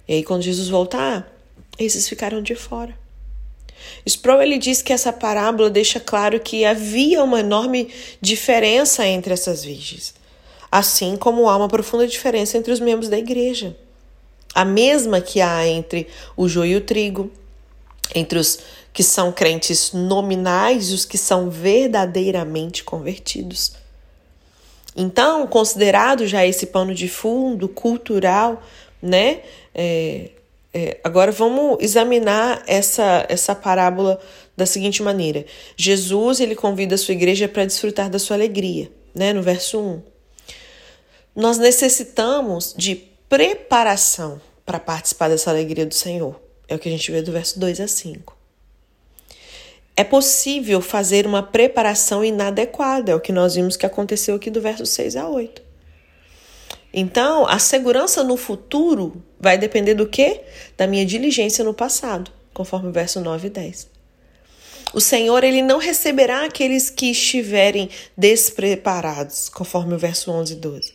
E 0.07 0.15
aí 0.15 0.23
quando 0.25 0.43
Jesus 0.43 0.69
voltar, 0.69 1.31
esses 1.79 2.09
ficaram 2.09 2.43
de 2.43 2.55
fora. 2.55 2.95
Sproul 4.07 4.43
ele 4.43 4.59
diz 4.59 4.83
que 4.83 4.93
essa 4.93 5.13
parábola 5.13 5.71
deixa 5.71 6.01
claro 6.01 6.41
que 6.41 6.65
havia 6.65 7.23
uma 7.23 7.41
enorme 7.41 7.89
diferença 8.21 9.07
entre 9.07 9.33
essas 9.33 9.65
virgens, 9.65 10.15
assim 10.71 11.17
como 11.17 11.49
há 11.49 11.57
uma 11.57 11.69
profunda 11.69 12.07
diferença 12.07 12.57
entre 12.57 12.73
os 12.73 12.81
membros 12.81 13.09
da 13.09 13.19
igreja. 13.19 13.77
A 14.55 14.65
mesma 14.65 15.21
que 15.21 15.41
há 15.41 15.67
entre 15.67 16.09
o 16.37 16.49
joio 16.49 16.73
e 16.73 16.77
o 16.77 16.81
trigo, 16.81 17.31
entre 18.15 18.39
os 18.39 18.59
que 18.93 19.03
são 19.03 19.31
crentes 19.31 19.93
nominais 19.93 20.91
e 20.91 20.95
os 20.95 21.05
que 21.05 21.19
são 21.19 21.51
verdadeiramente 21.51 22.83
convertidos. 22.83 23.73
Então, 24.97 25.47
considerado 25.47 26.27
já 26.27 26.45
esse 26.45 26.67
pano 26.67 26.93
de 26.93 27.09
fundo 27.09 27.69
cultural, 27.69 28.61
né? 29.01 29.43
É, 29.73 30.31
é, 30.79 31.01
agora 31.03 31.33
vamos 31.33 31.79
examinar 31.81 32.63
essa, 32.69 33.27
essa 33.29 33.53
parábola 33.53 34.21
da 34.57 34.65
seguinte 34.65 35.03
maneira: 35.03 35.45
Jesus 35.77 36.39
ele 36.39 36.55
convida 36.55 36.95
a 36.95 36.99
sua 36.99 37.15
igreja 37.15 37.49
para 37.49 37.65
desfrutar 37.65 38.09
da 38.09 38.19
sua 38.19 38.37
alegria, 38.37 38.89
né? 39.13 39.33
No 39.33 39.43
verso 39.43 39.81
1. 39.81 40.03
Nós 41.35 41.59
necessitamos 41.59 42.75
de 42.77 42.95
preparação 43.29 44.41
para 44.65 44.79
participar 44.79 45.29
dessa 45.29 45.51
alegria 45.51 45.85
do 45.85 45.95
Senhor. 45.95 46.41
É 46.69 46.77
o 46.77 46.79
que 46.79 46.89
a 46.89 46.93
gente 46.93 47.11
vê 47.11 47.23
do 47.23 47.33
verso 47.33 47.59
2 47.59 47.81
a 47.81 47.89
5. 47.89 48.37
É 49.97 50.05
possível 50.05 50.81
fazer 50.81 51.27
uma 51.27 51.43
preparação 51.43 52.25
inadequada, 52.25 53.11
é 53.11 53.15
o 53.17 53.21
que 53.21 53.33
nós 53.33 53.57
vimos 53.57 53.77
que 53.77 53.85
aconteceu 53.85 54.37
aqui 54.37 54.49
do 54.49 54.61
verso 54.61 54.87
6 54.87 55.17
a 55.17 55.29
8. 55.29 55.61
Então, 56.93 57.49
a 57.49 57.59
segurança 57.59 58.23
no 58.23 58.37
futuro 58.37 59.25
vai 59.39 59.57
depender 59.59 59.95
do 59.95 60.07
quê? 60.07 60.41
Da 60.77 60.87
minha 60.87 61.05
diligência 61.05 61.65
no 61.65 61.75
passado, 61.75 62.31
conforme 62.53 62.89
o 62.89 62.93
verso 62.93 63.21
9 63.21 63.47
e 63.47 63.51
10. 63.51 63.89
O 64.93 65.01
Senhor 65.01 65.45
ele 65.45 65.61
não 65.61 65.79
receberá 65.79 66.45
aqueles 66.45 66.89
que 66.89 67.11
estiverem 67.11 67.91
despreparados, 68.17 69.49
conforme 69.49 69.95
o 69.95 69.99
verso 69.99 70.31
11 70.31 70.53
e 70.53 70.57
12. 70.57 70.93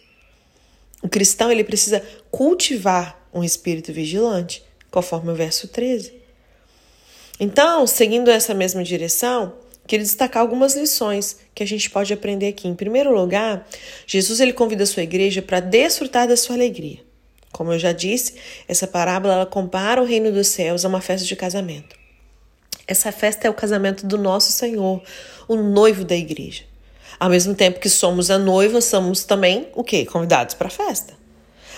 O 1.02 1.10
cristão 1.10 1.52
ele 1.52 1.64
precisa 1.64 2.04
cultivar 2.32 3.28
um 3.34 3.44
espírito 3.44 3.94
vigilante, 3.94 4.64
conforme 4.90 5.32
o 5.32 5.36
verso 5.36 5.68
13. 5.68 6.14
Então, 7.40 7.86
seguindo 7.86 8.32
essa 8.32 8.54
mesma 8.54 8.84
direção, 8.84 9.54
queria 9.86 10.06
destacar 10.06 10.42
algumas 10.42 10.76
lições 10.76 11.38
que 11.54 11.64
a 11.64 11.68
gente 11.68 11.90
pode 11.90 12.14
aprender 12.14 12.48
aqui. 12.48 12.68
Em 12.68 12.76
primeiro 12.76 13.14
lugar, 13.14 13.68
Jesus 14.08 14.40
ele 14.40 14.54
convida 14.54 14.84
a 14.84 14.88
sua 14.88 15.04
igreja 15.04 15.42
para 15.42 15.60
desfrutar 15.60 16.28
da 16.28 16.38
sua 16.38 16.56
alegria. 16.56 17.00
Como 17.54 17.72
eu 17.72 17.80
já 17.80 17.92
disse, 17.92 18.34
essa 18.68 18.88
parábola 18.88 19.36
ela 19.36 19.46
compara 19.46 20.02
o 20.02 20.06
reino 20.06 20.32
dos 20.32 20.48
céus 20.48 20.84
a 20.84 20.88
uma 20.90 21.00
festa 21.00 21.26
de 21.26 21.36
casamento. 21.36 21.96
Essa 22.88 23.12
festa 23.12 23.48
é 23.48 23.50
o 23.50 23.54
casamento 23.54 24.06
do 24.06 24.18
nosso 24.18 24.52
Senhor, 24.52 25.02
o 25.48 25.56
noivo 25.56 26.04
da 26.04 26.16
igreja. 26.16 26.64
Ao 27.20 27.30
mesmo 27.30 27.54
tempo 27.54 27.80
que 27.80 27.90
somos 27.90 28.32
a 28.32 28.40
noiva, 28.40 28.82
somos 28.82 29.24
também 29.24 29.68
o 29.76 29.84
quê? 29.84 30.04
Convidados 30.04 30.56
para 30.56 30.68
a 30.68 30.72
festa. 30.72 31.14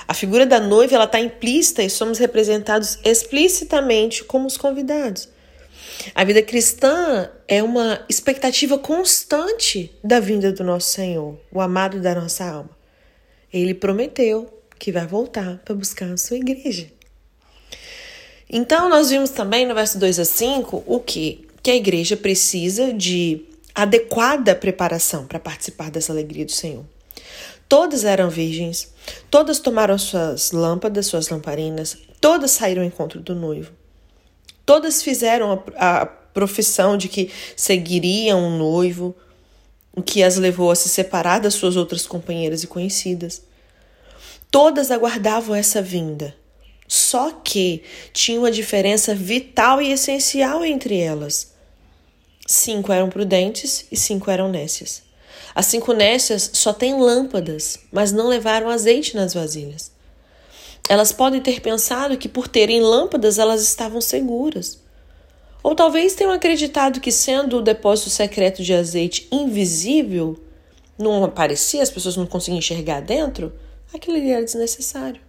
A 0.08 0.14
figura 0.14 0.46
da 0.46 0.60
noiva 0.62 0.96
ela 0.96 1.04
está 1.04 1.20
implícita 1.20 1.84
e 1.84 1.90
somos 1.90 2.20
representados 2.20 2.98
explicitamente 3.04 4.24
como 4.24 4.48
os 4.48 4.56
convidados. 4.56 5.28
A 6.14 6.24
vida 6.24 6.42
cristã 6.42 7.30
é 7.48 7.62
uma 7.62 8.04
expectativa 8.08 8.78
constante 8.78 9.92
da 10.04 10.20
vinda 10.20 10.54
do 10.54 10.64
nosso 10.64 10.90
Senhor, 10.92 11.38
o 11.52 11.60
amado 11.60 12.00
da 12.02 12.16
nossa 12.16 12.46
alma. 12.46 12.70
Ele 13.52 13.74
prometeu 13.74 14.55
que 14.78 14.92
vai 14.92 15.06
voltar 15.06 15.58
para 15.64 15.76
buscar 15.76 16.12
a 16.12 16.18
sua 16.18 16.38
igreja. 16.38 16.88
Então, 18.50 18.90
nós 18.90 19.10
vimos 19.10 19.32
também 19.32 19.66
no 19.66 19.74
verso 19.74 19.98
2 19.98 20.20
a 20.20 20.26
5 20.26 20.84
o 20.86 21.00
que? 21.00 21.48
Que 21.64 21.72
a 21.72 21.76
igreja 21.76 22.16
precisa 22.16 22.94
de 22.94 23.46
adequada 23.74 24.56
preparação 24.56 25.26
para 25.26 25.40
participar 25.40 25.90
dessa 25.92 26.12
alegria 26.12 26.46
do 26.46 26.52
Senhor. 26.52 26.86
Todas 27.68 28.06
eram 28.06 28.30
virgens, 28.30 28.94
todas 29.30 29.60
tomaram 29.60 29.98
suas 29.98 30.52
lâmpadas, 30.52 31.08
suas 31.08 31.30
lamparinas, 31.30 31.98
todas 32.22 32.52
saíram 32.52 32.84
ao 32.84 32.88
encontro 32.88 33.20
do 33.20 33.34
noivo. 33.34 33.72
Todas 34.66 35.02
fizeram 35.02 35.64
a, 35.76 36.02
a 36.02 36.06
profissão 36.06 36.98
de 36.98 37.08
que 37.08 37.32
seguiriam 37.56 38.40
um 38.40 38.58
noivo, 38.58 39.16
o 39.96 40.02
que 40.02 40.22
as 40.22 40.38
levou 40.38 40.70
a 40.70 40.76
se 40.76 40.90
separar 40.90 41.40
das 41.40 41.56
suas 41.56 41.76
outras 41.76 42.06
companheiras 42.06 42.64
e 42.64 42.68
conhecidas. 42.68 43.42
Todas 44.56 44.90
aguardavam 44.90 45.54
essa 45.54 45.82
vinda, 45.82 46.34
só 46.88 47.30
que 47.30 47.84
tinha 48.14 48.40
uma 48.40 48.50
diferença 48.50 49.14
vital 49.14 49.82
e 49.82 49.92
essencial 49.92 50.64
entre 50.64 50.98
elas. 50.98 51.52
Cinco 52.48 52.90
eram 52.90 53.10
prudentes 53.10 53.86
e 53.92 53.98
cinco 53.98 54.32
eram 54.32 54.48
nécias. 54.48 55.04
As 55.54 55.66
cinco 55.66 55.92
nécias 55.92 56.52
só 56.54 56.72
têm 56.72 56.98
lâmpadas, 56.98 57.80
mas 57.92 58.14
não 58.14 58.30
levaram 58.30 58.70
azeite 58.70 59.14
nas 59.14 59.34
vasilhas. 59.34 59.92
Elas 60.88 61.12
podem 61.12 61.42
ter 61.42 61.60
pensado 61.60 62.18
que 62.18 62.30
por 62.30 62.48
terem 62.48 62.80
lâmpadas 62.80 63.38
elas 63.38 63.62
estavam 63.62 64.00
seguras. 64.00 64.80
Ou 65.62 65.76
talvez 65.76 66.16
tenham 66.16 66.32
acreditado 66.32 67.02
que, 67.02 67.12
sendo 67.12 67.58
o 67.58 67.62
depósito 67.62 68.10
secreto 68.10 68.64
de 68.64 68.74
azeite 68.74 69.28
invisível, 69.30 70.42
não 70.98 71.26
aparecia, 71.26 71.84
as 71.84 71.92
pessoas 71.92 72.16
não 72.16 72.26
conseguiam 72.26 72.60
enxergar 72.60 73.02
dentro, 73.02 73.52
aquilo 73.94 74.18
ali 74.18 74.32
era 74.32 74.44
desnecessário. 74.44 75.22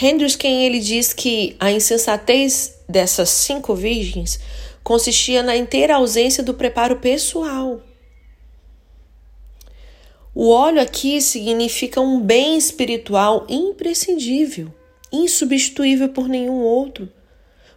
Hendricks, 0.00 0.36
quem 0.36 0.64
ele 0.64 0.80
diz 0.80 1.12
que 1.12 1.56
a 1.60 1.70
insensatez 1.70 2.78
dessas 2.88 3.28
cinco 3.28 3.74
virgens 3.74 4.40
consistia 4.82 5.42
na 5.42 5.56
inteira 5.56 5.96
ausência 5.96 6.42
do 6.42 6.54
preparo 6.54 6.96
pessoal. 6.96 7.82
O 10.34 10.48
óleo 10.48 10.80
aqui 10.80 11.20
significa 11.20 12.00
um 12.00 12.20
bem 12.20 12.56
espiritual 12.56 13.46
imprescindível, 13.48 14.72
insubstituível 15.12 16.08
por 16.08 16.28
nenhum 16.28 16.62
outro, 16.62 17.12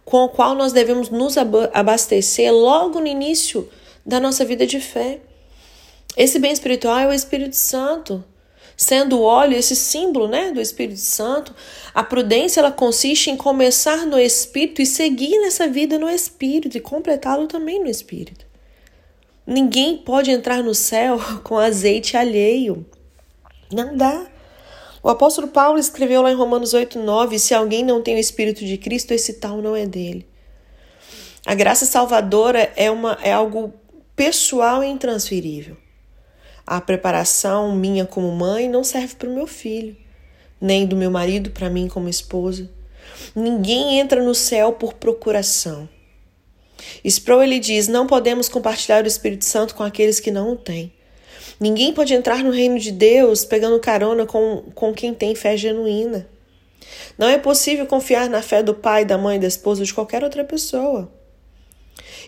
com 0.04 0.24
o 0.24 0.28
qual 0.28 0.54
nós 0.54 0.72
devemos 0.72 1.10
nos 1.10 1.36
abastecer 1.36 2.52
logo 2.52 3.00
no 3.00 3.06
início 3.06 3.68
da 4.06 4.20
nossa 4.20 4.44
vida 4.44 4.66
de 4.66 4.80
fé. 4.80 5.20
Esse 6.16 6.38
bem 6.38 6.52
espiritual 6.52 6.98
é 6.98 7.08
o 7.08 7.12
Espírito 7.12 7.56
Santo. 7.56 8.24
Sendo 8.76 9.18
o 9.18 9.22
óleo 9.22 9.56
esse 9.56 9.76
símbolo, 9.76 10.26
né, 10.26 10.50
do 10.50 10.60
Espírito 10.60 11.00
Santo, 11.00 11.54
a 11.94 12.02
prudência 12.02 12.60
ela 12.60 12.72
consiste 12.72 13.30
em 13.30 13.36
começar 13.36 14.04
no 14.06 14.18
Espírito 14.18 14.82
e 14.82 14.86
seguir 14.86 15.40
nessa 15.40 15.68
vida 15.68 15.98
no 15.98 16.08
Espírito 16.08 16.76
e 16.76 16.80
completá-lo 16.80 17.46
também 17.46 17.80
no 17.80 17.88
Espírito. 17.88 18.44
Ninguém 19.46 19.96
pode 19.98 20.30
entrar 20.30 20.62
no 20.62 20.74
céu 20.74 21.20
com 21.44 21.58
azeite 21.58 22.16
alheio. 22.16 22.84
Não 23.72 23.96
dá. 23.96 24.26
O 25.02 25.08
apóstolo 25.10 25.48
Paulo 25.48 25.78
escreveu 25.78 26.22
lá 26.22 26.32
em 26.32 26.34
Romanos 26.34 26.72
8:9, 26.72 27.38
se 27.38 27.54
alguém 27.54 27.84
não 27.84 28.02
tem 28.02 28.16
o 28.16 28.18
espírito 28.18 28.64
de 28.64 28.78
Cristo, 28.78 29.12
esse 29.12 29.34
tal 29.34 29.60
não 29.60 29.76
é 29.76 29.84
dele. 29.84 30.26
A 31.46 31.54
graça 31.54 31.84
salvadora 31.84 32.72
é 32.74 32.90
uma 32.90 33.18
é 33.22 33.30
algo 33.30 33.74
pessoal 34.16 34.82
e 34.82 34.86
intransferível. 34.88 35.76
A 36.66 36.80
preparação 36.80 37.74
minha 37.74 38.06
como 38.06 38.30
mãe 38.32 38.68
não 38.68 38.82
serve 38.82 39.16
para 39.16 39.28
o 39.28 39.34
meu 39.34 39.46
filho, 39.46 39.96
nem 40.60 40.86
do 40.86 40.96
meu 40.96 41.10
marido 41.10 41.50
para 41.50 41.68
mim 41.68 41.88
como 41.88 42.08
esposa. 42.08 42.70
Ninguém 43.34 43.98
entra 43.98 44.22
no 44.22 44.34
céu 44.34 44.72
por 44.72 44.94
procuração. 44.94 45.88
Sproul 47.04 47.42
ele 47.42 47.58
diz: 47.58 47.86
não 47.86 48.06
podemos 48.06 48.48
compartilhar 48.48 49.04
o 49.04 49.08
Espírito 49.08 49.44
Santo 49.44 49.74
com 49.74 49.82
aqueles 49.82 50.20
que 50.20 50.30
não 50.30 50.52
o 50.52 50.56
têm. 50.56 50.92
Ninguém 51.60 51.92
pode 51.92 52.14
entrar 52.14 52.42
no 52.42 52.50
reino 52.50 52.78
de 52.78 52.90
Deus 52.90 53.44
pegando 53.44 53.78
carona 53.78 54.26
com, 54.26 54.64
com 54.74 54.92
quem 54.92 55.14
tem 55.14 55.34
fé 55.34 55.56
genuína. 55.56 56.26
Não 57.16 57.28
é 57.28 57.38
possível 57.38 57.86
confiar 57.86 58.28
na 58.28 58.42
fé 58.42 58.62
do 58.62 58.74
pai, 58.74 59.04
da 59.04 59.16
mãe, 59.16 59.38
da 59.38 59.46
esposa 59.46 59.82
ou 59.82 59.86
de 59.86 59.94
qualquer 59.94 60.24
outra 60.24 60.44
pessoa. 60.44 61.12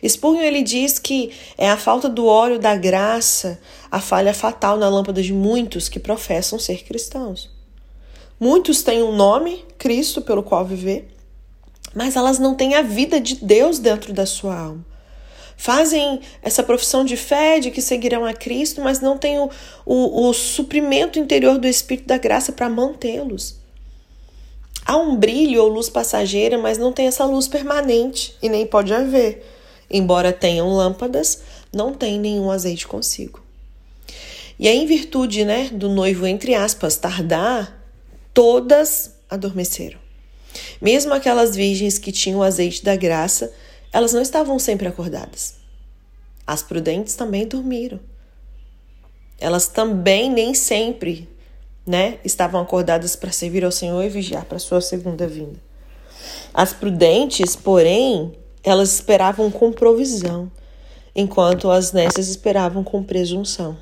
Spurgeon 0.09 0.43
ele 0.43 0.63
diz 0.63 0.99
que 0.99 1.33
é 1.57 1.71
a 1.71 1.77
falta 1.77 2.09
do 2.09 2.27
óleo 2.27 2.59
da 2.59 2.77
graça 2.77 3.59
a 3.91 4.01
falha 4.01 4.35
fatal 4.35 4.77
na 4.77 4.89
lâmpada 4.89 5.23
de 5.23 5.33
muitos 5.33 5.89
que 5.89 5.99
professam 5.99 6.59
ser 6.59 6.85
cristãos. 6.85 7.51
Muitos 8.39 8.83
têm 8.83 9.03
um 9.03 9.15
nome, 9.15 9.65
Cristo, 9.79 10.21
pelo 10.21 10.43
qual 10.43 10.65
viver, 10.65 11.09
mas 11.95 12.17
elas 12.17 12.39
não 12.39 12.55
têm 12.55 12.75
a 12.75 12.83
vida 12.83 13.19
de 13.19 13.37
Deus 13.37 13.79
dentro 13.79 14.13
da 14.13 14.27
sua 14.27 14.55
alma. 14.55 14.85
Fazem 15.57 16.21
essa 16.43 16.63
profissão 16.63 17.03
de 17.03 17.17
fé 17.17 17.59
de 17.59 17.71
que 17.71 17.81
seguirão 17.81 18.27
a 18.27 18.35
Cristo, 18.35 18.83
mas 18.83 19.01
não 19.01 19.17
têm 19.17 19.39
o, 19.39 19.49
o, 19.87 20.29
o 20.29 20.35
suprimento 20.35 21.19
interior 21.19 21.57
do 21.57 21.67
Espírito 21.67 22.09
da 22.09 22.19
graça 22.19 22.53
para 22.53 22.69
mantê-los. 22.69 23.57
Há 24.85 24.99
um 24.99 25.17
brilho 25.17 25.63
ou 25.63 25.69
luz 25.69 25.89
passageira, 25.89 26.59
mas 26.59 26.77
não 26.77 26.93
tem 26.93 27.07
essa 27.07 27.25
luz 27.25 27.49
permanente 27.49 28.37
e 28.43 28.51
nem 28.51 28.67
pode 28.67 28.93
haver. 28.93 29.56
Embora 29.91 30.33
tenham 30.33 30.69
lâmpadas, 30.71 31.43
não 31.73 31.95
têm 31.95 32.19
nenhum 32.19 32.51
azeite 32.51 32.87
consigo. 32.87 33.43
E 34.59 34.67
aí, 34.67 34.79
em 34.79 34.87
virtude 34.87 35.45
né, 35.45 35.69
do 35.71 35.89
noivo, 35.89 36.27
entre 36.27 36.55
aspas, 36.55 36.97
tardar, 36.97 37.83
todas 38.33 39.15
adormeceram. 39.29 39.99
Mesmo 40.81 41.13
aquelas 41.13 41.55
virgens 41.55 41.99
que 41.99 42.11
tinham 42.11 42.41
o 42.41 42.43
azeite 42.43 42.83
da 42.83 42.97
graça, 42.97 43.53
elas 43.93 44.13
não 44.13 44.23
estavam 44.23 44.59
sempre 44.59 44.89
acordadas. 44.89 45.57
As 46.47 46.63
prudentes 46.63 47.15
também 47.15 47.47
dormiram. 47.47 48.01
Elas 49.39 49.69
também 49.69 50.31
nem 50.31 50.55
sempre 50.55 51.29
né, 51.87 52.19
estavam 52.25 52.61
acordadas 52.61 53.15
para 53.15 53.31
servir 53.31 53.65
ao 53.65 53.71
Senhor 53.71 54.03
e 54.03 54.09
vigiar 54.09 54.45
para 54.45 54.59
sua 54.59 54.81
segunda 54.81 55.27
vinda. 55.27 55.59
As 56.53 56.73
prudentes, 56.73 57.55
porém, 57.55 58.33
elas 58.67 58.95
esperavam 58.95 59.49
com 59.49 59.71
provisão, 59.71 60.51
enquanto 61.15 61.71
as 61.71 61.93
nécias 61.93 62.27
esperavam 62.27 62.83
com 62.83 63.01
presunção. 63.01 63.79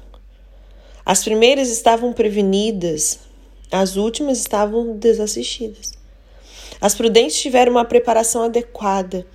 As 1.06 1.24
primeiras 1.24 1.70
estavam 1.70 2.12
prevenidas, 2.12 3.18
as 3.72 3.96
últimas 3.96 4.38
estavam 4.38 4.94
desassistidas. 4.94 5.92
As 6.78 6.94
prudentes 6.94 7.40
tiveram 7.40 7.72
uma 7.72 7.84
preparação 7.86 8.42
adequada, 8.42 9.26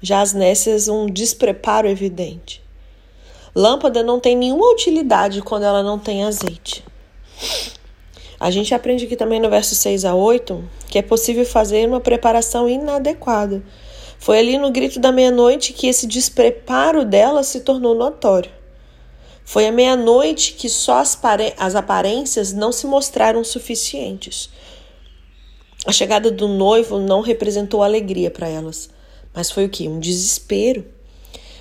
já 0.00 0.20
as 0.20 0.32
nécias 0.32 0.86
um 0.86 1.06
despreparo 1.06 1.88
evidente. 1.88 2.62
Lâmpada 3.56 4.04
não 4.04 4.20
tem 4.20 4.36
nenhuma 4.36 4.70
utilidade 4.70 5.42
quando 5.42 5.64
ela 5.64 5.82
não 5.82 5.98
tem 5.98 6.22
azeite. 6.22 6.84
A 8.38 8.52
gente 8.52 8.72
aprende 8.72 9.06
aqui 9.06 9.16
também 9.16 9.40
no 9.40 9.50
verso 9.50 9.74
6 9.74 10.04
a 10.04 10.14
8 10.14 10.62
que 10.88 10.98
é 10.98 11.02
possível 11.02 11.44
fazer 11.44 11.88
uma 11.88 12.00
preparação 12.00 12.68
inadequada. 12.68 13.62
Foi 14.26 14.40
ali 14.40 14.58
no 14.58 14.72
grito 14.72 14.98
da 14.98 15.12
meia-noite 15.12 15.72
que 15.72 15.86
esse 15.86 16.04
despreparo 16.04 17.04
dela 17.04 17.44
se 17.44 17.60
tornou 17.60 17.94
notório. 17.94 18.50
Foi 19.44 19.68
à 19.68 19.70
meia-noite 19.70 20.54
que 20.54 20.68
só 20.68 20.98
as, 20.98 21.16
as 21.56 21.76
aparências 21.76 22.52
não 22.52 22.72
se 22.72 22.88
mostraram 22.88 23.44
suficientes. 23.44 24.50
A 25.86 25.92
chegada 25.92 26.28
do 26.28 26.48
noivo 26.48 26.98
não 26.98 27.20
representou 27.20 27.84
alegria 27.84 28.28
para 28.28 28.48
elas, 28.48 28.90
mas 29.32 29.48
foi 29.48 29.64
o 29.64 29.68
que? 29.68 29.86
Um 29.86 30.00
desespero. 30.00 30.84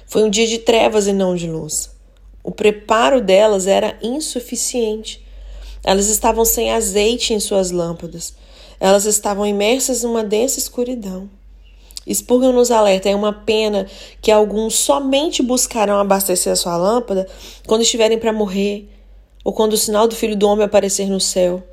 Foi 0.08 0.24
um 0.24 0.30
dia 0.32 0.48
de 0.48 0.58
trevas 0.58 1.06
e 1.06 1.14
não 1.14 1.36
de 1.36 1.48
luz. 1.48 1.92
O 2.42 2.50
preparo 2.50 3.22
delas 3.22 3.68
era 3.68 3.96
insuficiente. 4.02 5.24
Elas 5.84 6.08
estavam 6.08 6.44
sem 6.44 6.72
azeite 6.72 7.32
em 7.32 7.40
suas 7.40 7.70
lâmpadas. 7.70 8.34
Elas 8.80 9.06
estavam 9.06 9.46
imersas 9.46 10.02
numa 10.02 10.24
densa 10.24 10.58
escuridão. 10.58 11.30
Spurgeon 12.14 12.52
nos 12.52 12.72
alerta: 12.72 13.10
é 13.10 13.16
uma 13.16 13.34
pena 13.34 13.88
que 14.22 14.32
alguns 14.32 14.76
somente 14.76 15.42
buscarão 15.42 16.00
abastecer 16.00 16.54
a 16.54 16.56
sua 16.56 16.78
lâmpada 16.78 17.28
quando 17.66 17.82
estiverem 17.82 18.18
para 18.18 18.34
morrer 18.34 18.90
ou 19.44 19.54
quando 19.54 19.74
o 19.74 19.78
sinal 19.78 20.08
do 20.08 20.16
Filho 20.16 20.36
do 20.36 20.48
Homem 20.48 20.66
aparecer 20.66 21.08
no 21.10 21.20
céu. 21.20 21.64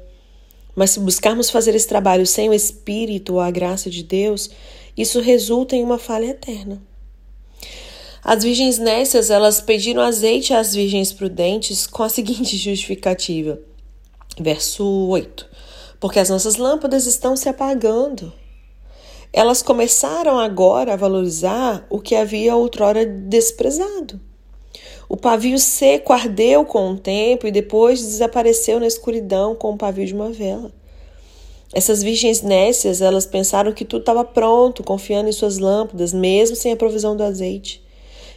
Mas 0.74 0.90
se 0.90 1.00
buscarmos 1.00 1.50
fazer 1.50 1.74
esse 1.74 1.86
trabalho 1.86 2.26
sem 2.26 2.48
o 2.48 2.54
Espírito 2.54 3.34
ou 3.34 3.40
a 3.40 3.50
graça 3.50 3.90
de 3.90 4.02
Deus, 4.02 4.50
isso 4.96 5.20
resulta 5.20 5.76
em 5.76 5.82
uma 5.82 5.98
falha 5.98 6.26
eterna. 6.26 6.82
As 8.24 8.44
virgens 8.44 8.78
nécias, 8.78 9.30
elas 9.30 9.60
pediram 9.60 10.00
azeite 10.00 10.54
às 10.54 10.74
virgens 10.74 11.12
prudentes 11.12 11.86
com 11.86 12.02
a 12.02 12.08
seguinte 12.10 12.56
justificativa. 12.56 13.58
Verso 14.40 14.84
8. 14.84 15.46
Porque 15.98 16.18
as 16.18 16.30
nossas 16.30 16.56
lâmpadas 16.56 17.06
estão 17.06 17.36
se 17.36 17.48
apagando. 17.48 18.32
Elas 19.32 19.62
começaram 19.62 20.38
agora 20.38 20.92
a 20.92 20.96
valorizar 20.96 21.86
o 21.88 21.98
que 21.98 22.14
havia 22.14 22.54
outrora 22.54 23.06
desprezado. 23.06 24.20
O 25.08 25.16
pavio 25.16 25.58
seco 25.58 26.12
ardeu 26.12 26.64
com 26.64 26.90
o 26.90 26.98
tempo 26.98 27.46
e 27.46 27.50
depois 27.50 28.00
desapareceu 28.00 28.78
na 28.78 28.86
escuridão 28.86 29.54
com 29.54 29.72
o 29.72 29.76
pavio 29.76 30.06
de 30.06 30.14
uma 30.14 30.30
vela. 30.30 30.72
Essas 31.72 32.02
virgens 32.02 32.42
nécias, 32.42 33.00
elas 33.00 33.24
pensaram 33.24 33.72
que 33.72 33.84
tudo 33.84 34.00
estava 34.02 34.24
pronto, 34.24 34.84
confiando 34.84 35.28
em 35.28 35.32
suas 35.32 35.58
lâmpadas, 35.58 36.12
mesmo 36.12 36.54
sem 36.54 36.72
a 36.72 36.76
provisão 36.76 37.16
do 37.16 37.22
azeite. 37.22 37.82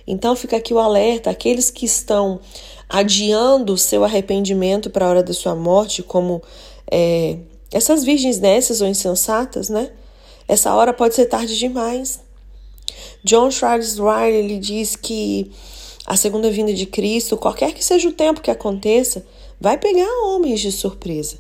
Então 0.07 0.35
fica 0.35 0.55
aqui 0.55 0.73
o 0.73 0.79
alerta: 0.79 1.29
aqueles 1.29 1.69
que 1.69 1.85
estão 1.85 2.39
adiando 2.87 3.73
o 3.73 3.77
seu 3.77 4.03
arrependimento 4.05 4.89
para 4.89 5.05
a 5.05 5.09
hora 5.09 5.23
da 5.23 5.33
sua 5.33 5.55
morte, 5.55 6.01
como 6.01 6.41
é, 6.89 7.37
essas 7.71 8.05
virgens 8.05 8.39
nécias 8.39 8.79
ou 8.79 8.87
insensatas, 8.87 9.67
né? 9.67 9.91
Essa 10.47 10.73
hora 10.73 10.93
pode 10.93 11.15
ser 11.15 11.25
tarde 11.25 11.57
demais. 11.57 12.19
John 13.23 13.49
Charles 13.49 13.97
Riley 13.97 14.35
ele 14.35 14.59
diz 14.59 14.95
que 14.95 15.51
a 16.05 16.15
segunda 16.15 16.51
vinda 16.51 16.73
de 16.73 16.85
Cristo, 16.85 17.35
qualquer 17.35 17.73
que 17.73 17.83
seja 17.83 18.07
o 18.07 18.11
tempo 18.11 18.41
que 18.41 18.51
aconteça, 18.51 19.25
vai 19.59 19.77
pegar 19.77 20.07
homens 20.25 20.59
de 20.59 20.71
surpresa. 20.71 21.39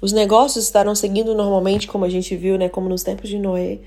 Os 0.00 0.12
negócios 0.12 0.64
estarão 0.64 0.94
seguindo 0.94 1.34
normalmente, 1.34 1.86
como 1.86 2.04
a 2.04 2.08
gente 2.08 2.34
viu, 2.36 2.56
né, 2.56 2.68
como 2.68 2.88
nos 2.88 3.02
tempos 3.02 3.28
de 3.28 3.38
Noé. 3.38 3.78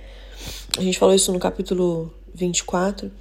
A 0.78 0.82
gente 0.82 0.97
falou 1.00 1.15
isso 1.15 1.32
no 1.32 1.39
capítulo 1.39 2.13
24. 2.34 3.12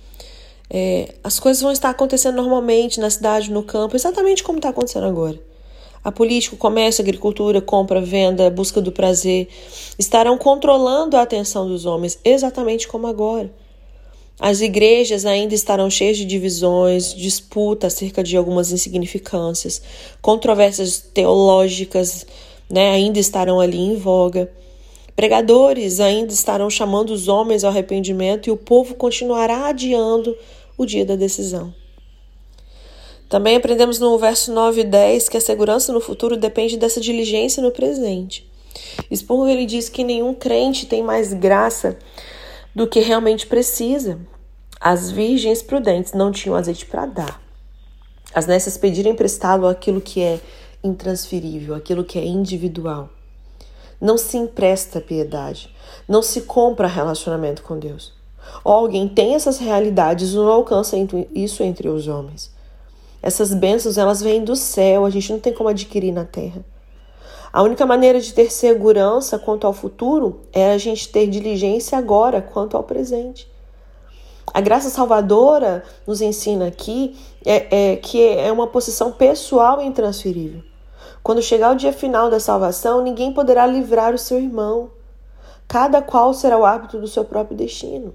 É, 0.68 1.14
as 1.22 1.40
coisas 1.40 1.62
vão 1.62 1.72
estar 1.72 1.90
acontecendo 1.90 2.36
normalmente 2.36 3.00
na 3.00 3.08
cidade, 3.08 3.50
no 3.50 3.62
campo, 3.62 3.96
exatamente 3.96 4.42
como 4.42 4.58
está 4.58 4.68
acontecendo 4.68 5.06
agora. 5.06 5.40
A 6.06 6.12
política, 6.12 6.54
o 6.54 6.58
comércio, 6.58 7.02
a 7.02 7.04
agricultura, 7.04 7.60
compra, 7.60 8.00
venda, 8.00 8.48
busca 8.48 8.80
do 8.80 8.92
prazer 8.92 9.48
estarão 9.98 10.38
controlando 10.38 11.16
a 11.16 11.22
atenção 11.22 11.66
dos 11.66 11.84
homens, 11.84 12.16
exatamente 12.24 12.86
como 12.86 13.08
agora. 13.08 13.52
As 14.38 14.60
igrejas 14.60 15.26
ainda 15.26 15.52
estarão 15.52 15.90
cheias 15.90 16.16
de 16.16 16.24
divisões, 16.24 17.12
disputa 17.12 17.88
acerca 17.88 18.22
de 18.22 18.36
algumas 18.36 18.70
insignificâncias, 18.70 19.82
controvérsias 20.22 21.00
teológicas 21.12 22.24
né, 22.70 22.90
ainda 22.90 23.18
estarão 23.18 23.58
ali 23.58 23.80
em 23.80 23.96
voga. 23.96 24.48
Pregadores 25.16 25.98
ainda 25.98 26.32
estarão 26.32 26.70
chamando 26.70 27.10
os 27.10 27.26
homens 27.26 27.64
ao 27.64 27.72
arrependimento 27.72 28.46
e 28.46 28.52
o 28.52 28.56
povo 28.56 28.94
continuará 28.94 29.66
adiando 29.66 30.38
o 30.78 30.86
dia 30.86 31.04
da 31.04 31.16
decisão. 31.16 31.74
Também 33.28 33.56
aprendemos 33.56 33.98
no 33.98 34.16
verso 34.18 34.52
9 34.52 34.82
e 34.82 34.84
10 34.84 35.28
que 35.28 35.36
a 35.36 35.40
segurança 35.40 35.92
no 35.92 36.00
futuro 36.00 36.36
depende 36.36 36.76
dessa 36.76 37.00
diligência 37.00 37.62
no 37.62 37.72
presente. 37.72 38.48
Spurgeon 39.12 39.48
ele 39.48 39.66
diz 39.66 39.88
que 39.88 40.04
nenhum 40.04 40.32
crente 40.32 40.86
tem 40.86 41.02
mais 41.02 41.32
graça 41.32 41.98
do 42.74 42.86
que 42.86 43.00
realmente 43.00 43.46
precisa. 43.46 44.18
As 44.80 45.10
virgens 45.10 45.62
prudentes 45.62 46.12
não 46.12 46.30
tinham 46.30 46.54
azeite 46.54 46.86
para 46.86 47.06
dar. 47.06 47.42
As 48.32 48.46
nessas 48.46 48.76
pediram 48.76 49.10
emprestá-lo 49.10 49.66
aquilo 49.66 50.00
que 50.00 50.20
é 50.20 50.38
intransferível, 50.84 51.74
aquilo 51.74 52.04
que 52.04 52.18
é 52.18 52.24
individual. 52.24 53.08
Não 54.00 54.18
se 54.18 54.36
empresta 54.36 55.00
piedade, 55.00 55.74
não 56.06 56.22
se 56.22 56.42
compra 56.42 56.86
relacionamento 56.86 57.62
com 57.62 57.78
Deus. 57.78 58.12
Ou 58.62 58.72
alguém 58.72 59.08
tem 59.08 59.34
essas 59.34 59.58
realidades 59.58 60.32
e 60.32 60.36
não 60.36 60.48
alcança 60.48 60.96
isso 61.34 61.62
entre 61.62 61.88
os 61.88 62.06
homens. 62.06 62.54
Essas 63.26 63.52
bênçãos, 63.52 63.98
elas 63.98 64.22
vêm 64.22 64.44
do 64.44 64.54
céu, 64.54 65.04
a 65.04 65.10
gente 65.10 65.32
não 65.32 65.40
tem 65.40 65.52
como 65.52 65.68
adquirir 65.68 66.12
na 66.12 66.24
terra. 66.24 66.64
A 67.52 67.60
única 67.60 67.84
maneira 67.84 68.20
de 68.20 68.32
ter 68.32 68.52
segurança 68.52 69.36
quanto 69.36 69.66
ao 69.66 69.72
futuro 69.72 70.42
é 70.52 70.70
a 70.70 70.78
gente 70.78 71.08
ter 71.08 71.26
diligência 71.26 71.98
agora 71.98 72.40
quanto 72.40 72.76
ao 72.76 72.84
presente. 72.84 73.50
A 74.54 74.60
graça 74.60 74.90
salvadora 74.90 75.82
nos 76.06 76.20
ensina 76.20 76.68
aqui 76.68 77.18
é, 77.44 77.94
é, 77.94 77.96
que 77.96 78.24
é 78.24 78.52
uma 78.52 78.68
posição 78.68 79.10
pessoal 79.10 79.82
e 79.82 79.86
intransferível. 79.86 80.62
Quando 81.20 81.42
chegar 81.42 81.72
o 81.72 81.76
dia 81.76 81.92
final 81.92 82.30
da 82.30 82.38
salvação, 82.38 83.02
ninguém 83.02 83.32
poderá 83.32 83.66
livrar 83.66 84.14
o 84.14 84.18
seu 84.18 84.38
irmão. 84.38 84.92
Cada 85.66 86.00
qual 86.00 86.32
será 86.32 86.56
o 86.56 86.64
árbitro 86.64 87.00
do 87.00 87.08
seu 87.08 87.24
próprio 87.24 87.56
destino. 87.56 88.14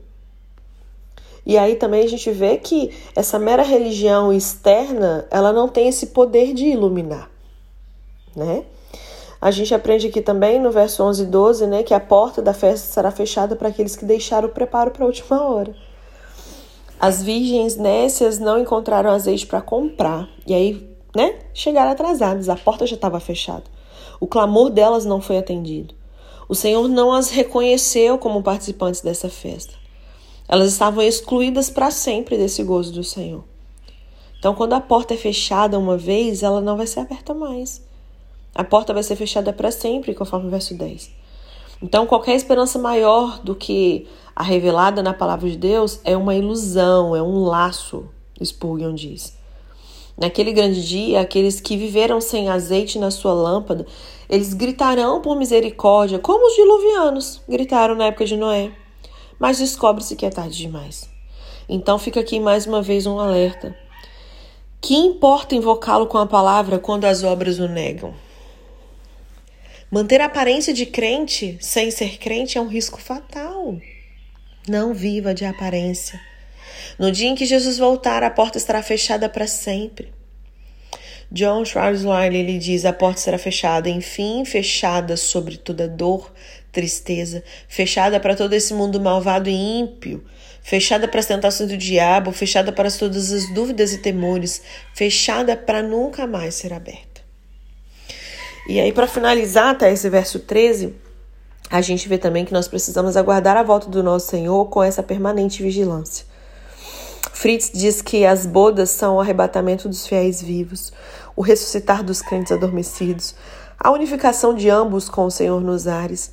E 1.45 1.57
aí 1.57 1.75
também 1.75 2.03
a 2.03 2.07
gente 2.07 2.29
vê 2.31 2.57
que 2.57 2.91
essa 3.15 3.39
mera 3.39 3.63
religião 3.63 4.31
externa, 4.31 5.25
ela 5.31 5.51
não 5.51 5.67
tem 5.67 5.87
esse 5.87 6.07
poder 6.07 6.53
de 6.53 6.65
iluminar, 6.65 7.29
né? 8.35 8.63
A 9.41 9.49
gente 9.49 9.73
aprende 9.73 10.05
aqui 10.05 10.21
também 10.21 10.59
no 10.59 10.69
verso 10.69 11.03
11 11.03 11.23
e 11.23 11.25
12, 11.25 11.65
né, 11.65 11.81
que 11.81 11.95
a 11.95 11.99
porta 11.99 12.43
da 12.43 12.53
festa 12.53 12.93
será 12.93 13.09
fechada 13.09 13.55
para 13.55 13.69
aqueles 13.69 13.95
que 13.95 14.05
deixaram 14.05 14.47
o 14.47 14.51
preparo 14.51 14.91
para 14.91 15.03
a 15.03 15.07
última 15.07 15.43
hora. 15.43 15.75
As 16.99 17.23
virgens 17.23 17.75
nécias 17.75 18.37
não 18.37 18.59
encontraram 18.59 19.09
azeite 19.09 19.47
para 19.47 19.59
comprar. 19.59 20.29
E 20.45 20.53
aí, 20.53 20.95
né, 21.15 21.39
chegaram 21.55 21.89
atrasadas, 21.89 22.49
a 22.49 22.55
porta 22.55 22.85
já 22.85 22.93
estava 22.93 23.19
fechada. 23.19 23.63
O 24.19 24.27
clamor 24.27 24.69
delas 24.69 25.05
não 25.05 25.19
foi 25.19 25.39
atendido. 25.39 25.95
O 26.47 26.53
Senhor 26.53 26.87
não 26.87 27.11
as 27.11 27.31
reconheceu 27.31 28.19
como 28.19 28.43
participantes 28.43 29.01
dessa 29.01 29.27
festa. 29.27 29.80
Elas 30.51 30.73
estavam 30.73 31.01
excluídas 31.01 31.69
para 31.69 31.89
sempre 31.89 32.37
desse 32.37 32.61
gozo 32.61 32.91
do 32.91 33.05
Senhor. 33.05 33.41
Então, 34.37 34.53
quando 34.53 34.73
a 34.73 34.81
porta 34.81 35.13
é 35.13 35.17
fechada 35.17 35.79
uma 35.79 35.97
vez, 35.97 36.43
ela 36.43 36.59
não 36.59 36.75
vai 36.75 36.85
ser 36.85 36.99
aberta 36.99 37.33
mais. 37.33 37.81
A 38.53 38.61
porta 38.61 38.93
vai 38.93 39.01
ser 39.01 39.15
fechada 39.15 39.53
para 39.53 39.71
sempre, 39.71 40.13
conforme 40.13 40.47
o 40.47 40.49
verso 40.49 40.75
10. 40.75 41.09
Então, 41.81 42.05
qualquer 42.05 42.35
esperança 42.35 42.77
maior 42.77 43.39
do 43.39 43.55
que 43.55 44.09
a 44.35 44.43
revelada 44.43 45.01
na 45.01 45.13
palavra 45.13 45.49
de 45.49 45.55
Deus 45.55 46.01
é 46.03 46.17
uma 46.17 46.35
ilusão, 46.35 47.15
é 47.15 47.23
um 47.23 47.45
laço, 47.45 48.09
Spurgeon 48.43 48.93
diz. 48.93 49.37
Naquele 50.17 50.51
grande 50.51 50.85
dia, 50.85 51.21
aqueles 51.21 51.61
que 51.61 51.77
viveram 51.77 52.19
sem 52.19 52.49
azeite 52.49 52.99
na 52.99 53.09
sua 53.09 53.31
lâmpada, 53.31 53.85
eles 54.29 54.53
gritarão 54.53 55.21
por 55.21 55.37
misericórdia, 55.37 56.19
como 56.19 56.47
os 56.47 56.55
diluvianos 56.55 57.41
gritaram 57.47 57.95
na 57.95 58.07
época 58.07 58.25
de 58.25 58.35
Noé. 58.35 58.80
Mas 59.41 59.57
descobre-se 59.57 60.15
que 60.15 60.23
é 60.23 60.29
tarde 60.29 60.55
demais. 60.55 61.09
Então 61.67 61.97
fica 61.97 62.19
aqui 62.19 62.39
mais 62.39 62.67
uma 62.67 62.79
vez 62.79 63.07
um 63.07 63.19
alerta. 63.19 63.75
Que 64.79 64.93
importa 64.93 65.55
invocá-lo 65.55 66.05
com 66.05 66.19
a 66.19 66.27
palavra 66.27 66.77
quando 66.77 67.05
as 67.05 67.23
obras 67.23 67.57
o 67.57 67.67
negam? 67.67 68.13
Manter 69.89 70.21
a 70.21 70.25
aparência 70.25 70.71
de 70.71 70.85
crente 70.85 71.57
sem 71.59 71.89
ser 71.89 72.19
crente 72.19 72.59
é 72.59 72.61
um 72.61 72.67
risco 72.67 73.01
fatal. 73.01 73.79
Não 74.67 74.93
viva 74.93 75.33
de 75.33 75.43
aparência. 75.43 76.21
No 76.99 77.11
dia 77.11 77.27
em 77.27 77.33
que 77.33 77.47
Jesus 77.47 77.79
voltar, 77.79 78.21
a 78.21 78.29
porta 78.29 78.59
estará 78.59 78.83
fechada 78.83 79.27
para 79.27 79.47
sempre. 79.47 80.13
John 81.31 81.65
Charles 81.65 82.03
Wiley 82.03 82.41
ele 82.41 82.59
diz: 82.59 82.85
a 82.85 82.93
porta 82.93 83.21
será 83.21 83.39
fechada, 83.39 83.89
enfim, 83.89 84.45
fechada 84.45 85.17
sobre 85.17 85.57
toda 85.57 85.87
dor, 85.87 86.31
tristeza, 86.71 87.43
fechada 87.67 88.19
para 88.19 88.35
todo 88.35 88.53
esse 88.53 88.73
mundo 88.73 88.99
malvado 88.99 89.49
e 89.49 89.53
ímpio, 89.53 90.23
fechada 90.61 91.07
para 91.07 91.19
as 91.19 91.25
tentações 91.25 91.69
do 91.69 91.77
diabo, 91.77 92.31
fechada 92.31 92.71
para 92.71 92.89
todas 92.89 93.31
as 93.31 93.53
dúvidas 93.53 93.93
e 93.93 93.97
temores, 93.97 94.61
fechada 94.93 95.55
para 95.57 95.81
nunca 95.81 96.25
mais 96.25 96.55
ser 96.55 96.73
aberta. 96.73 97.21
E 98.67 98.79
aí, 98.79 98.93
para 98.93 99.07
finalizar, 99.07 99.69
até 99.69 99.91
esse 99.91 100.09
verso 100.09 100.39
13, 100.39 100.93
a 101.69 101.81
gente 101.81 102.07
vê 102.07 102.17
também 102.17 102.45
que 102.45 102.53
nós 102.53 102.67
precisamos 102.67 103.17
aguardar 103.17 103.57
a 103.57 103.63
volta 103.63 103.89
do 103.89 104.03
nosso 104.03 104.27
Senhor 104.27 104.65
com 104.65 104.83
essa 104.83 105.01
permanente 105.01 105.63
vigilância. 105.63 106.25
Fritz 107.33 107.71
diz 107.73 108.01
que 108.01 108.25
as 108.25 108.45
bodas 108.45 108.91
são 108.91 109.15
o 109.15 109.19
arrebatamento 109.19 109.89
dos 109.89 110.05
fiéis 110.05 110.41
vivos, 110.41 110.93
o 111.35 111.41
ressuscitar 111.41 112.03
dos 112.03 112.21
crentes 112.21 112.51
adormecidos, 112.51 113.33
a 113.79 113.89
unificação 113.89 114.53
de 114.53 114.69
ambos 114.69 115.09
com 115.09 115.25
o 115.25 115.31
Senhor 115.31 115.59
nos 115.59 115.87
ares. 115.87 116.31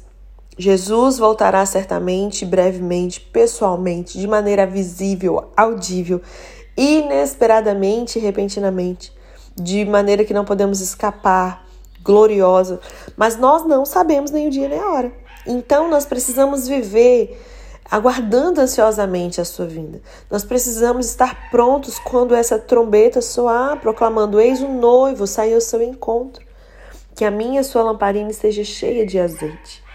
Jesus 0.58 1.18
voltará 1.18 1.64
certamente, 1.64 2.44
brevemente, 2.44 3.20
pessoalmente, 3.20 4.18
de 4.18 4.26
maneira 4.26 4.66
visível, 4.66 5.52
audível, 5.56 6.20
inesperadamente 6.76 8.18
e 8.18 8.22
repentinamente, 8.22 9.12
de 9.54 9.84
maneira 9.84 10.24
que 10.24 10.34
não 10.34 10.44
podemos 10.44 10.80
escapar, 10.80 11.64
gloriosa, 12.02 12.80
mas 13.16 13.36
nós 13.36 13.64
não 13.64 13.84
sabemos 13.84 14.32
nem 14.32 14.48
o 14.48 14.50
dia 14.50 14.68
nem 14.68 14.80
a 14.80 14.90
hora. 14.90 15.12
Então 15.46 15.88
nós 15.88 16.04
precisamos 16.04 16.66
viver 16.66 17.40
aguardando 17.90 18.60
ansiosamente 18.60 19.40
a 19.40 19.44
sua 19.44 19.66
vinda. 19.66 20.00
Nós 20.30 20.44
precisamos 20.44 21.06
estar 21.06 21.50
prontos 21.50 21.98
quando 22.00 22.34
essa 22.34 22.58
trombeta 22.58 23.20
soar, 23.20 23.80
proclamando: 23.80 24.40
Eis 24.40 24.60
o 24.60 24.68
noivo, 24.68 25.26
saiu 25.26 25.54
ao 25.54 25.60
seu 25.60 25.82
encontro. 25.82 26.46
Que 27.14 27.24
a 27.24 27.30
minha 27.30 27.64
sua 27.64 27.82
lamparina 27.82 28.30
esteja 28.30 28.62
cheia 28.62 29.04
de 29.06 29.18
azeite. 29.18 29.87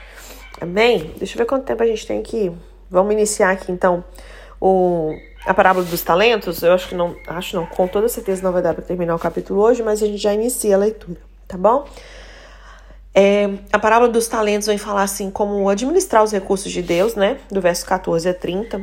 Amém? 0.62 1.14
Deixa 1.18 1.34
eu 1.34 1.38
ver 1.40 1.46
quanto 1.46 1.66
tempo 1.66 1.84
a 1.84 1.88
gente 1.88 2.06
tem 2.06 2.20
aqui. 2.20 2.52
Vamos 2.90 3.14
iniciar 3.14 3.52
aqui 3.52 3.72
então 3.72 4.04
o, 4.62 5.16
a 5.46 5.54
parábola 5.54 5.86
dos 5.86 6.02
talentos. 6.02 6.62
Eu 6.62 6.74
acho 6.74 6.90
que 6.90 6.96
não, 6.96 7.16
acho 7.28 7.56
não, 7.56 7.66
com 7.66 7.88
toda 7.88 8.08
certeza 8.08 8.42
não 8.42 8.52
vai 8.52 8.62
dar 8.62 8.74
para 8.74 8.84
terminar 8.84 9.16
o 9.16 9.20
capítulo 9.20 9.62
hoje, 9.62 9.82
mas 9.84 10.02
a 10.02 10.06
gente 10.06 10.20
já 10.20 10.34
inicia 10.34 10.76
a 10.76 10.80
leitura 10.80 11.34
tá 11.54 11.58
bom? 11.58 11.88
É, 13.14 13.48
a 13.72 13.78
parábola 13.78 14.12
dos 14.12 14.28
talentos 14.28 14.68
vem 14.68 14.78
falar 14.78 15.04
assim 15.04 15.30
como 15.30 15.70
administrar 15.70 16.24
os 16.24 16.32
recursos 16.32 16.72
de 16.72 16.82
Deus, 16.82 17.14
né? 17.14 17.38
Do 17.52 17.62
verso 17.62 17.86
14 17.86 18.28
a 18.28 18.34
30. 18.34 18.82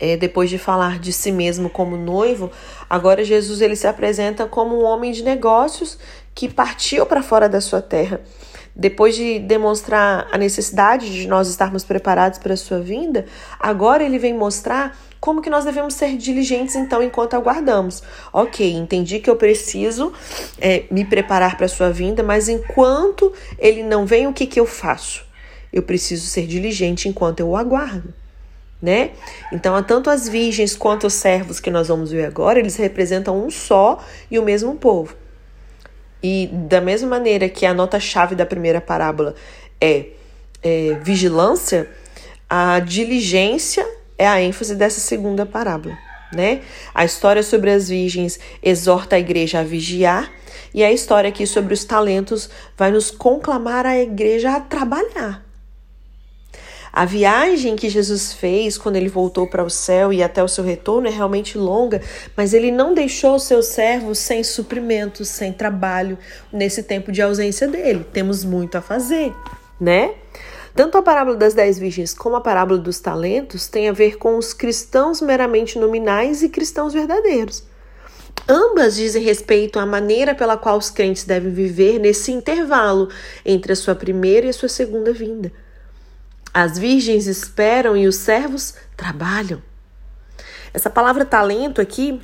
É, 0.00 0.16
depois 0.16 0.50
de 0.50 0.58
falar 0.58 0.98
de 0.98 1.12
si 1.12 1.32
mesmo 1.32 1.68
como 1.68 1.96
noivo, 1.96 2.50
agora 2.88 3.24
Jesus 3.24 3.60
ele 3.60 3.74
se 3.74 3.86
apresenta 3.86 4.46
como 4.46 4.80
um 4.80 4.84
homem 4.84 5.12
de 5.12 5.22
negócios 5.22 5.98
que 6.34 6.48
partiu 6.48 7.04
para 7.04 7.22
fora 7.22 7.48
da 7.48 7.60
sua 7.60 7.82
terra. 7.82 8.20
Depois 8.78 9.16
de 9.16 9.40
demonstrar 9.40 10.28
a 10.30 10.38
necessidade 10.38 11.12
de 11.12 11.26
nós 11.26 11.48
estarmos 11.48 11.82
preparados 11.82 12.38
para 12.38 12.54
a 12.54 12.56
sua 12.56 12.78
vinda, 12.78 13.26
agora 13.58 14.04
ele 14.04 14.20
vem 14.20 14.32
mostrar 14.32 14.96
como 15.20 15.42
que 15.42 15.50
nós 15.50 15.64
devemos 15.64 15.94
ser 15.94 16.16
diligentes 16.16 16.76
então 16.76 17.02
enquanto 17.02 17.34
aguardamos? 17.34 18.04
Ok, 18.32 18.72
entendi 18.72 19.18
que 19.18 19.28
eu 19.28 19.34
preciso 19.34 20.12
é, 20.60 20.84
me 20.92 21.04
preparar 21.04 21.56
para 21.56 21.66
a 21.66 21.68
sua 21.68 21.90
vinda, 21.90 22.22
mas 22.22 22.48
enquanto 22.48 23.32
ele 23.58 23.82
não 23.82 24.06
vem, 24.06 24.28
o 24.28 24.32
que, 24.32 24.46
que 24.46 24.60
eu 24.60 24.66
faço? 24.66 25.26
Eu 25.72 25.82
preciso 25.82 26.28
ser 26.28 26.46
diligente 26.46 27.08
enquanto 27.08 27.40
eu 27.40 27.48
o 27.48 27.56
aguardo. 27.56 28.14
Né? 28.80 29.10
Então, 29.52 29.82
tanto 29.82 30.08
as 30.08 30.28
virgens 30.28 30.76
quanto 30.76 31.08
os 31.08 31.14
servos 31.14 31.58
que 31.58 31.68
nós 31.68 31.88
vamos 31.88 32.12
ver 32.12 32.26
agora, 32.26 32.60
eles 32.60 32.76
representam 32.76 33.44
um 33.44 33.50
só 33.50 33.98
e 34.30 34.38
o 34.38 34.42
mesmo 34.44 34.76
povo. 34.76 35.16
E 36.22 36.48
da 36.52 36.80
mesma 36.80 37.08
maneira 37.08 37.48
que 37.48 37.64
a 37.64 37.72
nota-chave 37.72 38.34
da 38.34 38.44
primeira 38.44 38.80
parábola 38.80 39.34
é, 39.80 40.06
é 40.62 40.98
vigilância, 41.02 41.88
a 42.48 42.80
diligência 42.80 43.86
é 44.16 44.26
a 44.26 44.40
ênfase 44.40 44.74
dessa 44.74 45.00
segunda 45.00 45.46
parábola. 45.46 45.96
Né? 46.32 46.62
A 46.94 47.04
história 47.04 47.42
sobre 47.42 47.70
as 47.70 47.88
virgens 47.88 48.38
exorta 48.62 49.16
a 49.16 49.18
igreja 49.18 49.60
a 49.60 49.62
vigiar, 49.62 50.30
e 50.74 50.84
a 50.84 50.92
história 50.92 51.28
aqui 51.28 51.46
sobre 51.46 51.72
os 51.72 51.84
talentos 51.84 52.50
vai 52.76 52.90
nos 52.90 53.10
conclamar 53.10 53.86
a 53.86 53.98
igreja 53.98 54.54
a 54.54 54.60
trabalhar. 54.60 55.47
A 56.98 57.04
viagem 57.04 57.76
que 57.76 57.88
Jesus 57.88 58.32
fez 58.32 58.76
quando 58.76 58.96
ele 58.96 59.08
voltou 59.08 59.46
para 59.46 59.62
o 59.62 59.70
céu 59.70 60.12
e 60.12 60.20
até 60.20 60.42
o 60.42 60.48
seu 60.48 60.64
retorno 60.64 61.06
é 61.06 61.10
realmente 61.12 61.56
longa, 61.56 62.02
mas 62.36 62.52
ele 62.52 62.72
não 62.72 62.92
deixou 62.92 63.36
os 63.36 63.44
seus 63.44 63.66
servos 63.66 64.18
sem 64.18 64.42
suprimento, 64.42 65.24
sem 65.24 65.52
trabalho 65.52 66.18
nesse 66.52 66.82
tempo 66.82 67.12
de 67.12 67.22
ausência 67.22 67.68
dele. 67.68 68.04
Temos 68.12 68.42
muito 68.42 68.76
a 68.76 68.80
fazer, 68.80 69.32
né? 69.80 70.12
Tanto 70.74 70.98
a 70.98 71.02
parábola 71.02 71.36
das 71.36 71.54
dez 71.54 71.78
virgens 71.78 72.12
como 72.12 72.34
a 72.34 72.40
parábola 72.40 72.80
dos 72.80 72.98
talentos 72.98 73.68
têm 73.68 73.88
a 73.88 73.92
ver 73.92 74.18
com 74.18 74.36
os 74.36 74.52
cristãos 74.52 75.20
meramente 75.20 75.78
nominais 75.78 76.42
e 76.42 76.48
cristãos 76.48 76.92
verdadeiros. 76.92 77.62
Ambas 78.48 78.96
dizem 78.96 79.22
respeito 79.22 79.78
à 79.78 79.86
maneira 79.86 80.34
pela 80.34 80.56
qual 80.56 80.76
os 80.76 80.90
crentes 80.90 81.22
devem 81.22 81.52
viver 81.52 82.00
nesse 82.00 82.32
intervalo 82.32 83.08
entre 83.46 83.72
a 83.72 83.76
sua 83.76 83.94
primeira 83.94 84.48
e 84.48 84.50
a 84.50 84.52
sua 84.52 84.68
segunda 84.68 85.12
vinda. 85.12 85.52
As 86.52 86.78
virgens 86.78 87.26
esperam 87.26 87.96
e 87.96 88.06
os 88.06 88.16
servos 88.16 88.74
trabalham. 88.96 89.62
Essa 90.72 90.90
palavra 90.90 91.24
talento 91.24 91.80
aqui, 91.80 92.20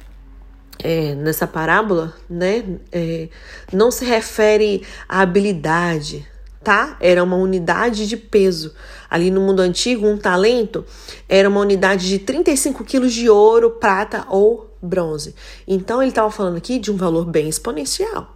é, 0.78 1.14
nessa 1.14 1.46
parábola, 1.46 2.14
né, 2.28 2.64
é, 2.92 3.28
não 3.72 3.90
se 3.90 4.04
refere 4.04 4.86
à 5.08 5.20
habilidade, 5.20 6.26
tá? 6.62 6.96
Era 7.00 7.22
uma 7.22 7.36
unidade 7.36 8.06
de 8.08 8.16
peso. 8.16 8.74
Ali 9.08 9.30
no 9.30 9.40
mundo 9.40 9.60
antigo, 9.60 10.06
um 10.06 10.18
talento 10.18 10.84
era 11.28 11.48
uma 11.48 11.60
unidade 11.60 12.08
de 12.08 12.18
35 12.18 12.84
quilos 12.84 13.12
de 13.12 13.28
ouro, 13.28 13.70
prata 13.72 14.26
ou 14.28 14.74
bronze. 14.82 15.34
Então 15.66 16.02
ele 16.02 16.10
estava 16.10 16.30
falando 16.30 16.56
aqui 16.56 16.78
de 16.78 16.90
um 16.90 16.96
valor 16.96 17.24
bem 17.24 17.48
exponencial. 17.48 18.33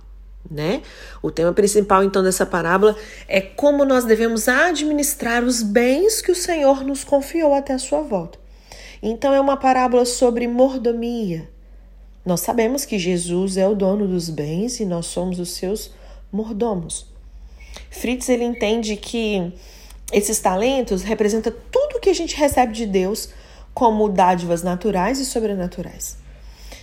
Né? 0.50 0.80
O 1.22 1.30
tema 1.30 1.52
principal 1.52 2.02
então 2.02 2.22
dessa 2.22 2.46
parábola 2.46 2.96
é 3.28 3.38
como 3.40 3.84
nós 3.84 4.06
devemos 4.06 4.48
administrar 4.48 5.44
os 5.44 5.62
bens 5.62 6.22
que 6.22 6.32
o 6.32 6.34
Senhor 6.34 6.82
nos 6.84 7.04
confiou 7.04 7.52
até 7.52 7.74
a 7.74 7.78
sua 7.78 8.00
volta. 8.00 8.38
Então 9.02 9.34
é 9.34 9.40
uma 9.40 9.56
parábola 9.56 10.06
sobre 10.06 10.48
mordomia. 10.48 11.48
Nós 12.24 12.40
sabemos 12.40 12.84
que 12.84 12.98
Jesus 12.98 13.56
é 13.56 13.68
o 13.68 13.74
dono 13.74 14.06
dos 14.06 14.28
bens 14.30 14.80
e 14.80 14.84
nós 14.84 15.06
somos 15.06 15.38
os 15.38 15.50
seus 15.50 15.92
mordomos. 16.32 17.06
Fritz 17.90 18.28
ele 18.28 18.44
entende 18.44 18.96
que 18.96 19.52
esses 20.12 20.40
talentos 20.40 21.02
representam 21.02 21.52
tudo 21.70 22.00
que 22.00 22.10
a 22.10 22.14
gente 22.14 22.36
recebe 22.36 22.72
de 22.72 22.86
Deus 22.86 23.30
como 23.74 24.08
dádivas 24.08 24.62
naturais 24.62 25.18
e 25.20 25.24
sobrenaturais. 25.24 26.18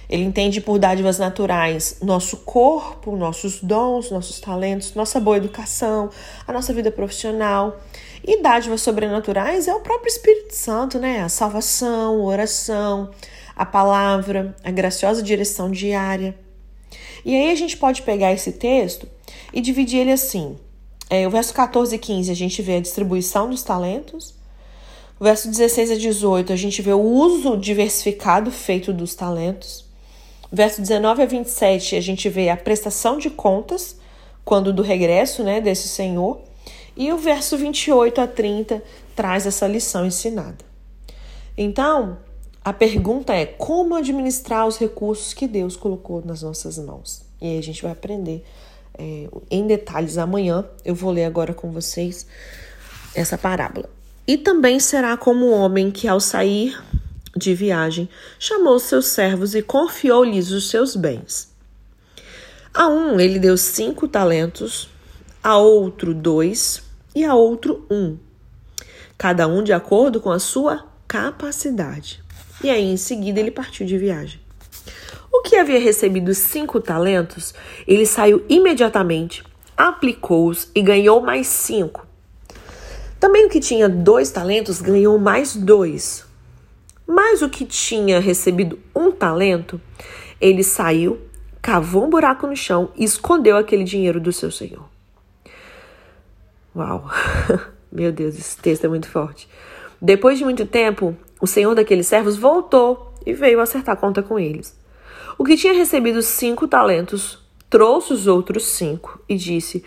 Ele 0.10 0.24
entende 0.24 0.62
por 0.62 0.78
dádivas 0.78 1.18
naturais 1.18 1.98
nosso 2.02 2.38
corpo, 2.38 3.16
nossos 3.16 3.62
dons, 3.62 4.12
nossos 4.12 4.40
talentos, 4.40 4.94
nossa 4.94 5.20
boa 5.20 5.38
educação, 5.38 6.10
a 6.48 6.54
nossa 6.54 6.74
vida 6.74 6.92
profissional. 6.92 7.80
E 8.24 8.42
dádivas 8.42 8.82
sobrenaturais 8.82 9.68
é 9.68 9.74
o 9.74 9.82
próprio 9.82 10.10
Espírito 10.10 10.56
Santo, 10.56 11.00
né? 11.00 11.22
A 11.22 11.30
salvação, 11.30 12.22
a 12.22 12.24
oração, 12.24 13.12
a 13.56 13.66
palavra, 13.66 14.56
a 14.64 14.72
graciosa 14.72 15.22
direção 15.22 15.70
diária. 15.70 16.36
E 17.24 17.36
aí 17.36 17.52
a 17.52 17.56
gente 17.56 17.78
pode 17.78 18.02
pegar 18.04 18.32
esse 18.34 18.52
texto 18.52 19.08
e 19.54 19.62
dividir 19.62 20.02
ele 20.02 20.12
assim: 20.12 20.58
é, 21.10 21.28
o 21.28 21.32
verso 21.32 21.54
14 21.54 21.96
e 21.96 22.00
15 22.00 22.32
a 22.32 22.36
gente 22.36 22.62
vê 22.62 22.78
a 22.78 22.82
distribuição 22.82 23.50
dos 23.50 23.64
talentos. 23.64 24.34
O 25.20 25.24
verso 25.24 25.50
16 25.50 25.92
a 25.92 25.96
18 25.96 26.52
a 26.52 26.56
gente 26.56 26.82
vê 26.82 26.92
o 26.92 27.00
uso 27.00 27.58
diversificado 27.58 28.52
feito 28.52 28.92
dos 28.92 29.16
talentos. 29.16 29.85
Verso 30.52 30.82
19 30.82 31.24
a 31.24 31.26
27 31.26 31.96
a 31.96 32.02
gente 32.02 32.30
vê 32.30 32.50
a 32.50 32.58
prestação 32.58 33.18
de 33.18 33.30
contas 33.30 33.98
quando 34.44 34.72
do 34.72 34.84
regresso 34.84 35.44
né, 35.44 35.60
desse 35.60 35.88
Senhor. 35.88 36.40
E 36.96 37.12
o 37.12 37.18
verso 37.18 37.58
28 37.58 38.22
a 38.22 38.28
30 38.28 38.82
traz 39.16 39.46
essa 39.46 39.68
lição 39.68 40.06
ensinada. 40.06 40.64
Então, 41.58 42.18
a 42.64 42.72
pergunta 42.72 43.34
é 43.34 43.46
como 43.46 43.96
administrar 43.96 44.66
os 44.66 44.78
recursos 44.78 45.34
que 45.34 45.48
Deus 45.48 45.76
colocou 45.76 46.24
nas 46.26 46.42
nossas 46.42 46.78
mãos. 46.78 47.24
E 47.42 47.48
aí 47.48 47.60
a 47.60 47.64
gente 47.64 47.82
vai 47.82 47.92
aprender 47.92 48.46
é, 48.98 49.28
em 49.52 49.68
detalhes 49.68 50.18
amanhã. 50.18 50.66
Eu 50.84 50.96
vou 50.96 51.12
ler 51.12 51.26
agora 51.26 51.54
com 51.54 51.72
vocês 51.72 52.26
essa 53.14 53.38
parábola. 53.38 53.90
E 54.28 54.38
também 54.38 54.80
será 54.80 55.16
como 55.16 55.46
o 55.46 55.52
homem 55.52 55.92
que, 55.92 56.08
ao 56.08 56.20
sair 56.20 56.78
de 57.36 57.54
viagem, 57.54 58.08
chamou 58.40 58.80
seus 58.80 59.08
servos 59.08 59.54
e 59.56 59.62
confiou-lhes 59.62 60.52
os 60.52 60.70
seus 60.70 60.96
bens. 60.96 61.54
A 62.74 62.88
um 62.88 63.20
ele 63.20 63.40
deu 63.40 63.58
cinco 63.58 64.08
talentos, 64.08 64.90
a 65.44 65.58
outro 65.58 66.14
dois 66.14 66.82
e 67.14 67.24
a 67.24 67.34
outro 67.34 67.86
um, 67.90 68.18
cada 69.18 69.48
um 69.48 69.64
de 69.64 69.72
acordo 69.72 70.20
com 70.20 70.32
a 70.32 70.40
sua 70.40 70.86
capacidade. 71.08 72.24
E 72.64 72.70
aí, 72.70 72.84
em 72.84 72.98
seguida, 72.98 73.40
ele 73.40 73.52
partiu 73.52 73.86
de 73.86 73.98
viagem. 73.98 74.40
O 75.32 75.42
que 75.42 75.56
havia 75.56 75.80
recebido 75.80 76.34
cinco 76.34 76.80
talentos, 76.82 77.54
ele 77.86 78.06
saiu 78.06 78.44
imediatamente, 78.50 79.44
aplicou-os 79.78 80.70
e 80.74 80.82
ganhou 80.82 81.22
mais 81.22 81.48
cinco. 81.48 82.08
Também 83.20 83.46
o 83.46 83.50
que 83.50 83.60
tinha 83.60 83.88
dois 83.88 84.32
talentos 84.32 84.82
ganhou 84.82 85.18
mais 85.18 85.56
dois. 85.56 86.25
Mas 87.08 87.42
o 87.42 87.50
que 87.50 87.66
tinha 87.66 88.20
recebido 88.20 88.80
um 88.96 89.12
talento, 89.12 89.80
ele 90.42 90.64
saiu, 90.64 91.20
cavou 91.62 92.06
um 92.06 92.10
buraco 92.10 92.48
no 92.48 92.56
chão 92.56 92.90
e 92.96 93.04
escondeu 93.04 93.58
aquele 93.58 93.84
dinheiro 93.84 94.20
do 94.20 94.34
seu 94.34 94.52
senhor. 94.52 94.86
Uau! 96.76 97.10
Meu 97.92 98.12
Deus, 98.12 98.36
esse 98.36 98.58
texto 98.58 98.86
é 98.86 98.88
muito 98.88 99.08
forte. 99.08 99.48
Depois 100.02 100.38
de 100.38 100.44
muito 100.44 100.66
tempo, 100.66 101.16
o 101.40 101.48
senhor 101.48 101.74
daqueles 101.74 102.08
servos 102.08 102.36
voltou 102.36 103.14
e 103.26 103.34
veio 103.34 103.62
acertar 103.62 103.98
conta 103.98 104.22
com 104.22 104.38
eles. 104.38 104.78
O 105.38 105.44
que 105.44 105.58
tinha 105.58 105.74
recebido 105.74 106.22
cinco 106.22 106.68
talentos 106.68 107.40
trouxe 107.70 108.14
os 108.14 108.28
outros 108.28 108.66
cinco 108.66 109.20
e 109.28 109.36
disse: 109.36 109.84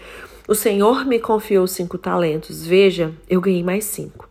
O 0.47 0.55
senhor 0.55 1.05
me 1.05 1.19
confiou 1.19 1.67
cinco 1.67 1.99
talentos. 1.99 2.67
Veja, 2.67 3.13
eu 3.29 3.41
ganhei 3.41 3.63
mais 3.63 3.85
cinco. 3.85 4.28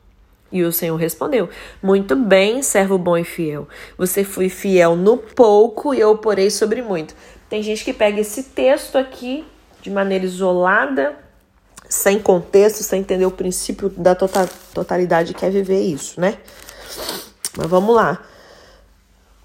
E 0.52 0.64
o 0.64 0.72
Senhor 0.72 0.96
respondeu: 0.96 1.50
Muito 1.82 2.16
bem, 2.16 2.62
servo 2.62 2.98
bom 2.98 3.18
e 3.18 3.24
fiel. 3.24 3.68
Você 3.98 4.24
foi 4.24 4.50
fiel 4.50 4.96
no 4.96 5.18
pouco 5.18 5.94
e 5.94 6.00
eu 6.00 6.18
porei 6.18 6.50
sobre 6.50 6.82
muito. 6.82 7.16
Tem 7.50 7.62
gente 7.62 7.84
que 7.84 7.94
pega 7.94 8.20
esse 8.20 8.44
texto 8.44 8.98
aqui 8.98 9.46
de 9.82 9.90
maneira 9.90 10.26
isolada, 10.26 11.18
sem 11.90 12.20
contexto, 12.20 12.84
sem 12.84 13.02
entender 13.02 13.26
o 13.26 13.32
princípio 13.32 13.90
da 13.90 14.16
tota-, 14.16 14.50
totalidade 14.74 15.34
que 15.34 15.46
é 15.46 15.50
viver 15.50 15.82
isso, 15.82 16.20
né? 16.20 16.38
Mas 17.56 17.68
vamos 17.68 17.96
lá. 17.96 18.22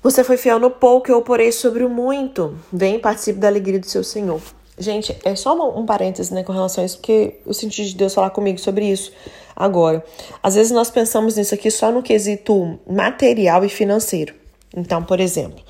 Você 0.02 0.24
foi 0.24 0.36
fiel 0.36 0.58
no 0.58 0.70
pouco, 0.70 1.10
eu 1.10 1.18
o 1.18 1.22
porei 1.22 1.52
sobre 1.52 1.84
o 1.84 1.88
muito. 1.88 2.58
Vem 2.72 2.96
e 2.96 2.98
participe 2.98 3.38
da 3.38 3.46
alegria 3.46 3.78
do 3.78 3.86
seu 3.86 4.02
Senhor. 4.02 4.40
Gente, 4.82 5.16
é 5.24 5.36
só 5.36 5.54
um, 5.54 5.80
um 5.80 5.86
parênteses, 5.86 6.32
né, 6.32 6.42
com 6.42 6.52
relação 6.52 6.82
a 6.82 6.86
isso, 6.86 6.98
porque 6.98 7.38
eu 7.46 7.54
senti 7.54 7.86
de 7.86 7.94
Deus 7.94 8.12
falar 8.12 8.30
comigo 8.30 8.58
sobre 8.58 8.84
isso 8.84 9.12
agora. 9.54 10.04
Às 10.42 10.56
vezes 10.56 10.72
nós 10.72 10.90
pensamos 10.90 11.36
nisso 11.36 11.54
aqui 11.54 11.70
só 11.70 11.92
no 11.92 12.02
quesito 12.02 12.80
material 12.84 13.64
e 13.64 13.68
financeiro. 13.68 14.34
Então, 14.76 15.04
por 15.04 15.20
exemplo, 15.20 15.62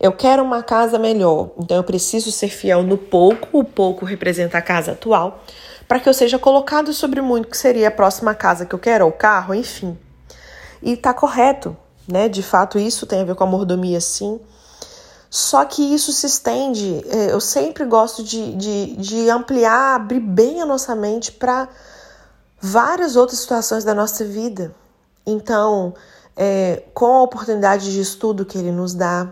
eu 0.00 0.10
quero 0.10 0.42
uma 0.42 0.64
casa 0.64 0.98
melhor, 0.98 1.50
então 1.56 1.76
eu 1.76 1.84
preciso 1.84 2.32
ser 2.32 2.48
fiel 2.48 2.82
no 2.82 2.98
pouco, 2.98 3.48
o 3.52 3.62
pouco 3.62 4.04
representa 4.04 4.58
a 4.58 4.62
casa 4.62 4.92
atual, 4.92 5.44
para 5.86 6.00
que 6.00 6.08
eu 6.08 6.14
seja 6.14 6.36
colocado 6.36 6.92
sobre 6.92 7.20
muito, 7.20 7.48
que 7.48 7.56
seria 7.56 7.86
a 7.86 7.92
próxima 7.92 8.34
casa 8.34 8.66
que 8.66 8.74
eu 8.74 8.80
quero, 8.80 9.06
o 9.06 9.12
carro, 9.12 9.54
enfim. 9.54 9.96
E 10.82 10.96
tá 10.96 11.14
correto, 11.14 11.76
né? 12.08 12.28
De 12.28 12.42
fato, 12.42 12.80
isso 12.80 13.06
tem 13.06 13.20
a 13.20 13.24
ver 13.24 13.36
com 13.36 13.44
a 13.44 13.46
mordomia, 13.46 14.00
sim. 14.00 14.40
Só 15.28 15.64
que 15.64 15.82
isso 15.82 16.12
se 16.12 16.26
estende, 16.26 17.04
é, 17.08 17.32
eu 17.32 17.40
sempre 17.40 17.84
gosto 17.84 18.22
de, 18.22 18.54
de, 18.54 18.96
de 18.96 19.30
ampliar, 19.30 19.96
abrir 19.96 20.20
bem 20.20 20.62
a 20.62 20.66
nossa 20.66 20.94
mente 20.94 21.32
para 21.32 21.68
várias 22.60 23.16
outras 23.16 23.40
situações 23.40 23.84
da 23.84 23.94
nossa 23.94 24.24
vida. 24.24 24.74
Então, 25.26 25.94
é, 26.36 26.84
com 26.94 27.06
a 27.06 27.22
oportunidade 27.22 27.92
de 27.92 28.00
estudo 28.00 28.44
que 28.44 28.56
ele 28.56 28.70
nos 28.70 28.94
dá, 28.94 29.28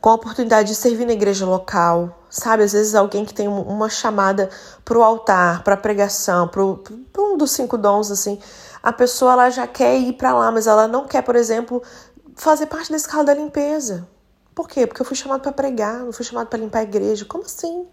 com 0.00 0.10
a 0.10 0.14
oportunidade 0.14 0.68
de 0.68 0.74
servir 0.74 1.06
na 1.06 1.12
igreja 1.12 1.46
local, 1.46 2.22
sabe? 2.28 2.62
Às 2.62 2.72
vezes 2.72 2.94
alguém 2.94 3.24
que 3.24 3.34
tem 3.34 3.48
uma 3.48 3.88
chamada 3.88 4.50
para 4.84 4.98
o 4.98 5.02
altar, 5.02 5.64
para 5.64 5.76
pregação, 5.76 6.46
para 6.46 6.62
um 6.62 7.36
dos 7.36 7.50
cinco 7.50 7.78
dons, 7.78 8.10
assim, 8.10 8.38
a 8.82 8.92
pessoa 8.92 9.32
ela 9.32 9.50
já 9.50 9.66
quer 9.66 9.98
ir 9.98 10.12
para 10.12 10.34
lá, 10.34 10.52
mas 10.52 10.66
ela 10.66 10.86
não 10.86 11.06
quer, 11.06 11.22
por 11.22 11.34
exemplo, 11.34 11.82
fazer 12.36 12.66
parte 12.66 12.90
da 12.90 12.96
escala 12.96 13.24
da 13.24 13.34
limpeza. 13.34 14.06
Por 14.56 14.66
quê? 14.66 14.86
Porque 14.86 15.02
eu 15.02 15.04
fui 15.04 15.14
chamado 15.14 15.42
para 15.42 15.52
pregar, 15.52 15.98
não 15.98 16.12
fui 16.12 16.24
chamado 16.24 16.46
para 16.46 16.58
limpar 16.58 16.78
a 16.78 16.82
igreja. 16.82 17.26
Como 17.26 17.44
assim? 17.44 17.86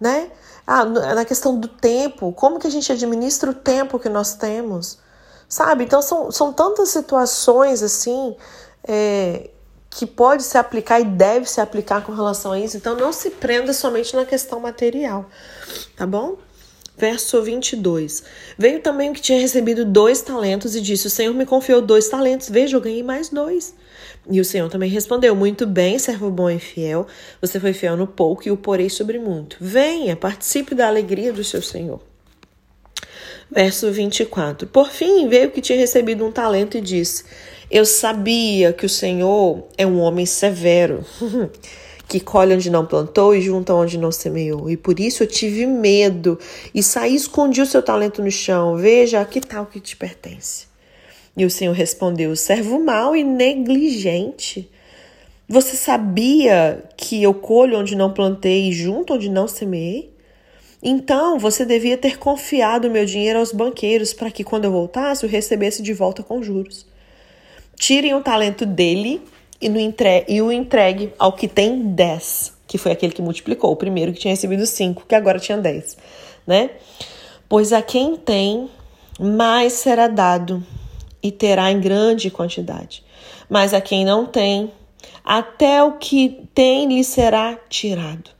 Né? 0.00 0.30
Ah, 0.64 0.84
na 0.84 1.24
questão 1.24 1.58
do 1.58 1.66
tempo, 1.66 2.32
como 2.32 2.60
que 2.60 2.68
a 2.68 2.70
gente 2.70 2.92
administra 2.92 3.50
o 3.50 3.54
tempo 3.54 3.98
que 3.98 4.08
nós 4.08 4.34
temos? 4.34 5.00
Sabe? 5.48 5.82
Então 5.82 6.00
são, 6.00 6.30
são 6.30 6.52
tantas 6.52 6.90
situações 6.90 7.82
assim 7.82 8.36
é, 8.86 9.50
que 9.90 10.06
pode 10.06 10.44
se 10.44 10.56
aplicar 10.56 11.00
e 11.00 11.04
deve 11.04 11.46
se 11.50 11.60
aplicar 11.60 12.04
com 12.04 12.12
relação 12.12 12.52
a 12.52 12.60
isso. 12.60 12.76
Então 12.76 12.94
não 12.94 13.12
se 13.12 13.30
prenda 13.30 13.72
somente 13.72 14.14
na 14.14 14.24
questão 14.24 14.60
material, 14.60 15.26
tá 15.96 16.06
bom? 16.06 16.36
Verso 16.96 17.42
22. 17.42 18.22
Veio 18.56 18.80
também 18.80 19.10
o 19.10 19.12
que 19.12 19.20
tinha 19.20 19.40
recebido 19.40 19.84
dois 19.84 20.22
talentos 20.22 20.76
e 20.76 20.80
disse: 20.80 21.08
O 21.08 21.10
Senhor 21.10 21.34
me 21.34 21.44
confiou 21.44 21.82
dois 21.82 22.08
talentos. 22.08 22.48
Veja, 22.48 22.76
eu 22.76 22.80
ganhei 22.80 23.02
mais 23.02 23.28
dois. 23.30 23.74
E 24.28 24.40
o 24.40 24.44
Senhor 24.44 24.68
também 24.68 24.90
respondeu: 24.90 25.34
Muito 25.34 25.66
bem, 25.66 25.98
servo 25.98 26.30
bom 26.30 26.50
e 26.50 26.58
fiel. 26.58 27.06
Você 27.40 27.60
foi 27.60 27.72
fiel 27.72 27.96
no 27.96 28.06
pouco 28.06 28.46
e 28.46 28.50
o 28.50 28.56
porei 28.56 28.90
sobre 28.90 29.18
muito. 29.18 29.56
Venha, 29.60 30.16
participe 30.16 30.74
da 30.74 30.88
alegria 30.88 31.32
do 31.32 31.44
seu 31.44 31.62
Senhor. 31.62 32.00
Verso 33.50 33.90
24. 33.92 34.66
Por 34.66 34.90
fim, 34.90 35.28
veio 35.28 35.50
que 35.52 35.60
tinha 35.60 35.78
recebido 35.78 36.24
um 36.26 36.32
talento 36.32 36.76
e 36.76 36.80
disse: 36.80 37.24
Eu 37.70 37.84
sabia 37.84 38.72
que 38.72 38.84
o 38.84 38.88
Senhor 38.88 39.68
é 39.78 39.86
um 39.86 40.00
homem 40.00 40.26
severo, 40.26 41.04
que 42.08 42.18
colhe 42.18 42.52
onde 42.52 42.68
não 42.68 42.84
plantou 42.84 43.32
e 43.32 43.40
junta 43.40 43.72
onde 43.72 43.96
não 43.96 44.10
semeou. 44.10 44.68
E 44.68 44.76
por 44.76 44.98
isso 44.98 45.22
eu 45.22 45.26
tive 45.28 45.64
medo 45.66 46.36
e 46.74 46.82
saí 46.82 47.12
e 47.12 47.16
escondi 47.16 47.60
o 47.60 47.66
seu 47.66 47.80
talento 47.80 48.20
no 48.20 48.30
chão. 48.30 48.76
Veja, 48.76 49.24
que 49.24 49.40
tal 49.40 49.66
que 49.66 49.78
te 49.78 49.96
pertence. 49.96 50.66
E 51.36 51.44
o 51.44 51.50
Senhor 51.50 51.72
respondeu: 51.72 52.34
servo 52.34 52.78
mau 52.82 53.14
e 53.14 53.22
negligente. 53.22 54.70
Você 55.48 55.76
sabia 55.76 56.82
que 56.96 57.22
eu 57.22 57.32
colho 57.32 57.78
onde 57.78 57.94
não 57.94 58.12
plantei 58.12 58.68
e 58.68 58.72
junto 58.72 59.14
onde 59.14 59.28
não 59.28 59.46
semeei? 59.46 60.10
Então 60.82 61.38
você 61.38 61.64
devia 61.64 61.96
ter 61.96 62.18
confiado 62.18 62.90
meu 62.90 63.04
dinheiro 63.04 63.38
aos 63.38 63.52
banqueiros 63.52 64.12
para 64.12 64.30
que, 64.30 64.42
quando 64.42 64.64
eu 64.64 64.72
voltasse, 64.72 65.24
eu 65.24 65.30
recebesse 65.30 65.82
de 65.82 65.92
volta 65.92 66.22
com 66.22 66.42
juros. 66.42 66.86
Tirem 67.76 68.14
o 68.14 68.22
talento 68.22 68.66
dele 68.66 69.22
e, 69.60 69.68
no 69.68 69.78
entre... 69.78 70.24
e 70.28 70.42
o 70.42 70.50
entregue 70.50 71.12
ao 71.18 71.32
que 71.32 71.46
tem 71.46 71.80
dez, 71.94 72.52
que 72.66 72.78
foi 72.78 72.92
aquele 72.92 73.12
que 73.12 73.22
multiplicou, 73.22 73.70
o 73.70 73.76
primeiro 73.76 74.12
que 74.12 74.20
tinha 74.20 74.32
recebido 74.32 74.66
cinco, 74.66 75.04
que 75.06 75.14
agora 75.14 75.38
tinha 75.38 75.58
dez, 75.58 75.96
né? 76.46 76.70
Pois 77.48 77.72
a 77.72 77.80
quem 77.80 78.16
tem, 78.16 78.68
mais 79.18 79.74
será 79.74 80.08
dado 80.08 80.64
e 81.26 81.32
terá 81.32 81.70
em 81.70 81.80
grande 81.80 82.30
quantidade. 82.30 83.02
Mas 83.48 83.74
a 83.74 83.80
quem 83.80 84.04
não 84.04 84.26
tem, 84.26 84.70
até 85.24 85.82
o 85.82 85.92
que 85.92 86.48
tem 86.54 86.86
lhe 86.86 87.02
será 87.02 87.58
tirado. 87.68 88.30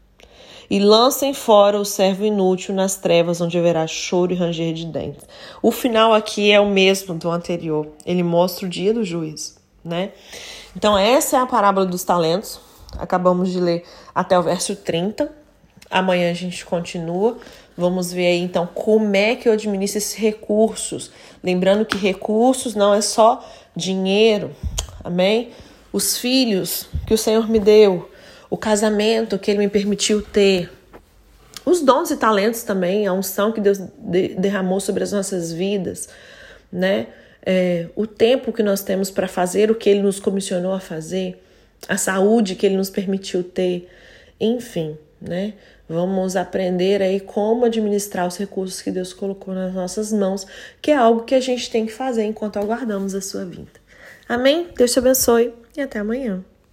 E 0.68 0.80
lancem 0.80 1.32
fora 1.32 1.78
o 1.78 1.84
servo 1.84 2.24
inútil 2.24 2.74
nas 2.74 2.96
trevas, 2.96 3.40
onde 3.40 3.56
haverá 3.56 3.86
choro 3.86 4.32
e 4.32 4.36
ranger 4.36 4.72
de 4.72 4.86
dentes. 4.86 5.24
O 5.62 5.70
final 5.70 6.12
aqui 6.12 6.50
é 6.50 6.60
o 6.60 6.68
mesmo 6.68 7.14
do 7.14 7.30
anterior. 7.30 7.88
Ele 8.04 8.22
mostra 8.22 8.66
o 8.66 8.68
dia 8.68 8.92
do 8.92 9.04
juízo, 9.04 9.56
né? 9.84 10.10
Então, 10.76 10.98
essa 10.98 11.36
é 11.36 11.40
a 11.40 11.46
parábola 11.46 11.86
dos 11.86 12.02
talentos. 12.02 12.60
Acabamos 12.98 13.50
de 13.50 13.60
ler 13.60 13.84
até 14.14 14.38
o 14.38 14.42
verso 14.42 14.74
30. 14.74 15.45
Amanhã 15.90 16.30
a 16.30 16.34
gente 16.34 16.64
continua. 16.64 17.38
Vamos 17.76 18.12
ver 18.12 18.26
aí 18.26 18.40
então 18.40 18.66
como 18.66 19.14
é 19.14 19.36
que 19.36 19.48
eu 19.48 19.52
administro 19.52 19.98
esses 19.98 20.14
recursos. 20.14 21.10
Lembrando 21.42 21.84
que 21.84 21.96
recursos 21.96 22.74
não 22.74 22.94
é 22.94 23.00
só 23.00 23.46
dinheiro, 23.74 24.54
amém? 25.04 25.50
Os 25.92 26.18
filhos 26.18 26.88
que 27.06 27.14
o 27.14 27.18
Senhor 27.18 27.48
me 27.48 27.58
deu, 27.58 28.10
o 28.50 28.56
casamento 28.56 29.38
que 29.38 29.50
Ele 29.50 29.58
me 29.58 29.68
permitiu 29.68 30.22
ter, 30.22 30.70
os 31.64 31.80
dons 31.80 32.10
e 32.10 32.16
talentos 32.16 32.62
também, 32.62 33.06
a 33.06 33.12
unção 33.12 33.52
que 33.52 33.60
Deus 33.60 33.78
derramou 34.38 34.80
sobre 34.80 35.02
as 35.02 35.12
nossas 35.12 35.52
vidas, 35.52 36.08
né? 36.72 37.08
É, 37.48 37.86
o 37.94 38.08
tempo 38.08 38.52
que 38.52 38.62
nós 38.62 38.82
temos 38.82 39.08
para 39.10 39.28
fazer 39.28 39.70
o 39.70 39.74
que 39.74 39.88
Ele 39.88 40.02
nos 40.02 40.18
comissionou 40.18 40.72
a 40.72 40.80
fazer, 40.80 41.40
a 41.88 41.96
saúde 41.96 42.56
que 42.56 42.66
Ele 42.66 42.76
nos 42.76 42.90
permitiu 42.90 43.44
ter, 43.44 43.88
enfim 44.40 44.96
né? 45.20 45.54
Vamos 45.88 46.34
aprender 46.34 47.00
aí 47.00 47.20
como 47.20 47.64
administrar 47.64 48.26
os 48.26 48.36
recursos 48.36 48.82
que 48.82 48.90
Deus 48.90 49.12
colocou 49.12 49.54
nas 49.54 49.72
nossas 49.72 50.12
mãos, 50.12 50.46
que 50.82 50.90
é 50.90 50.96
algo 50.96 51.22
que 51.22 51.34
a 51.34 51.40
gente 51.40 51.70
tem 51.70 51.86
que 51.86 51.92
fazer 51.92 52.24
enquanto 52.24 52.58
aguardamos 52.58 53.14
a 53.14 53.20
sua 53.20 53.44
vinda. 53.44 53.70
Amém? 54.28 54.68
Deus 54.76 54.92
te 54.92 54.98
abençoe 54.98 55.54
e 55.76 55.80
até 55.80 56.00
amanhã. 56.00 56.44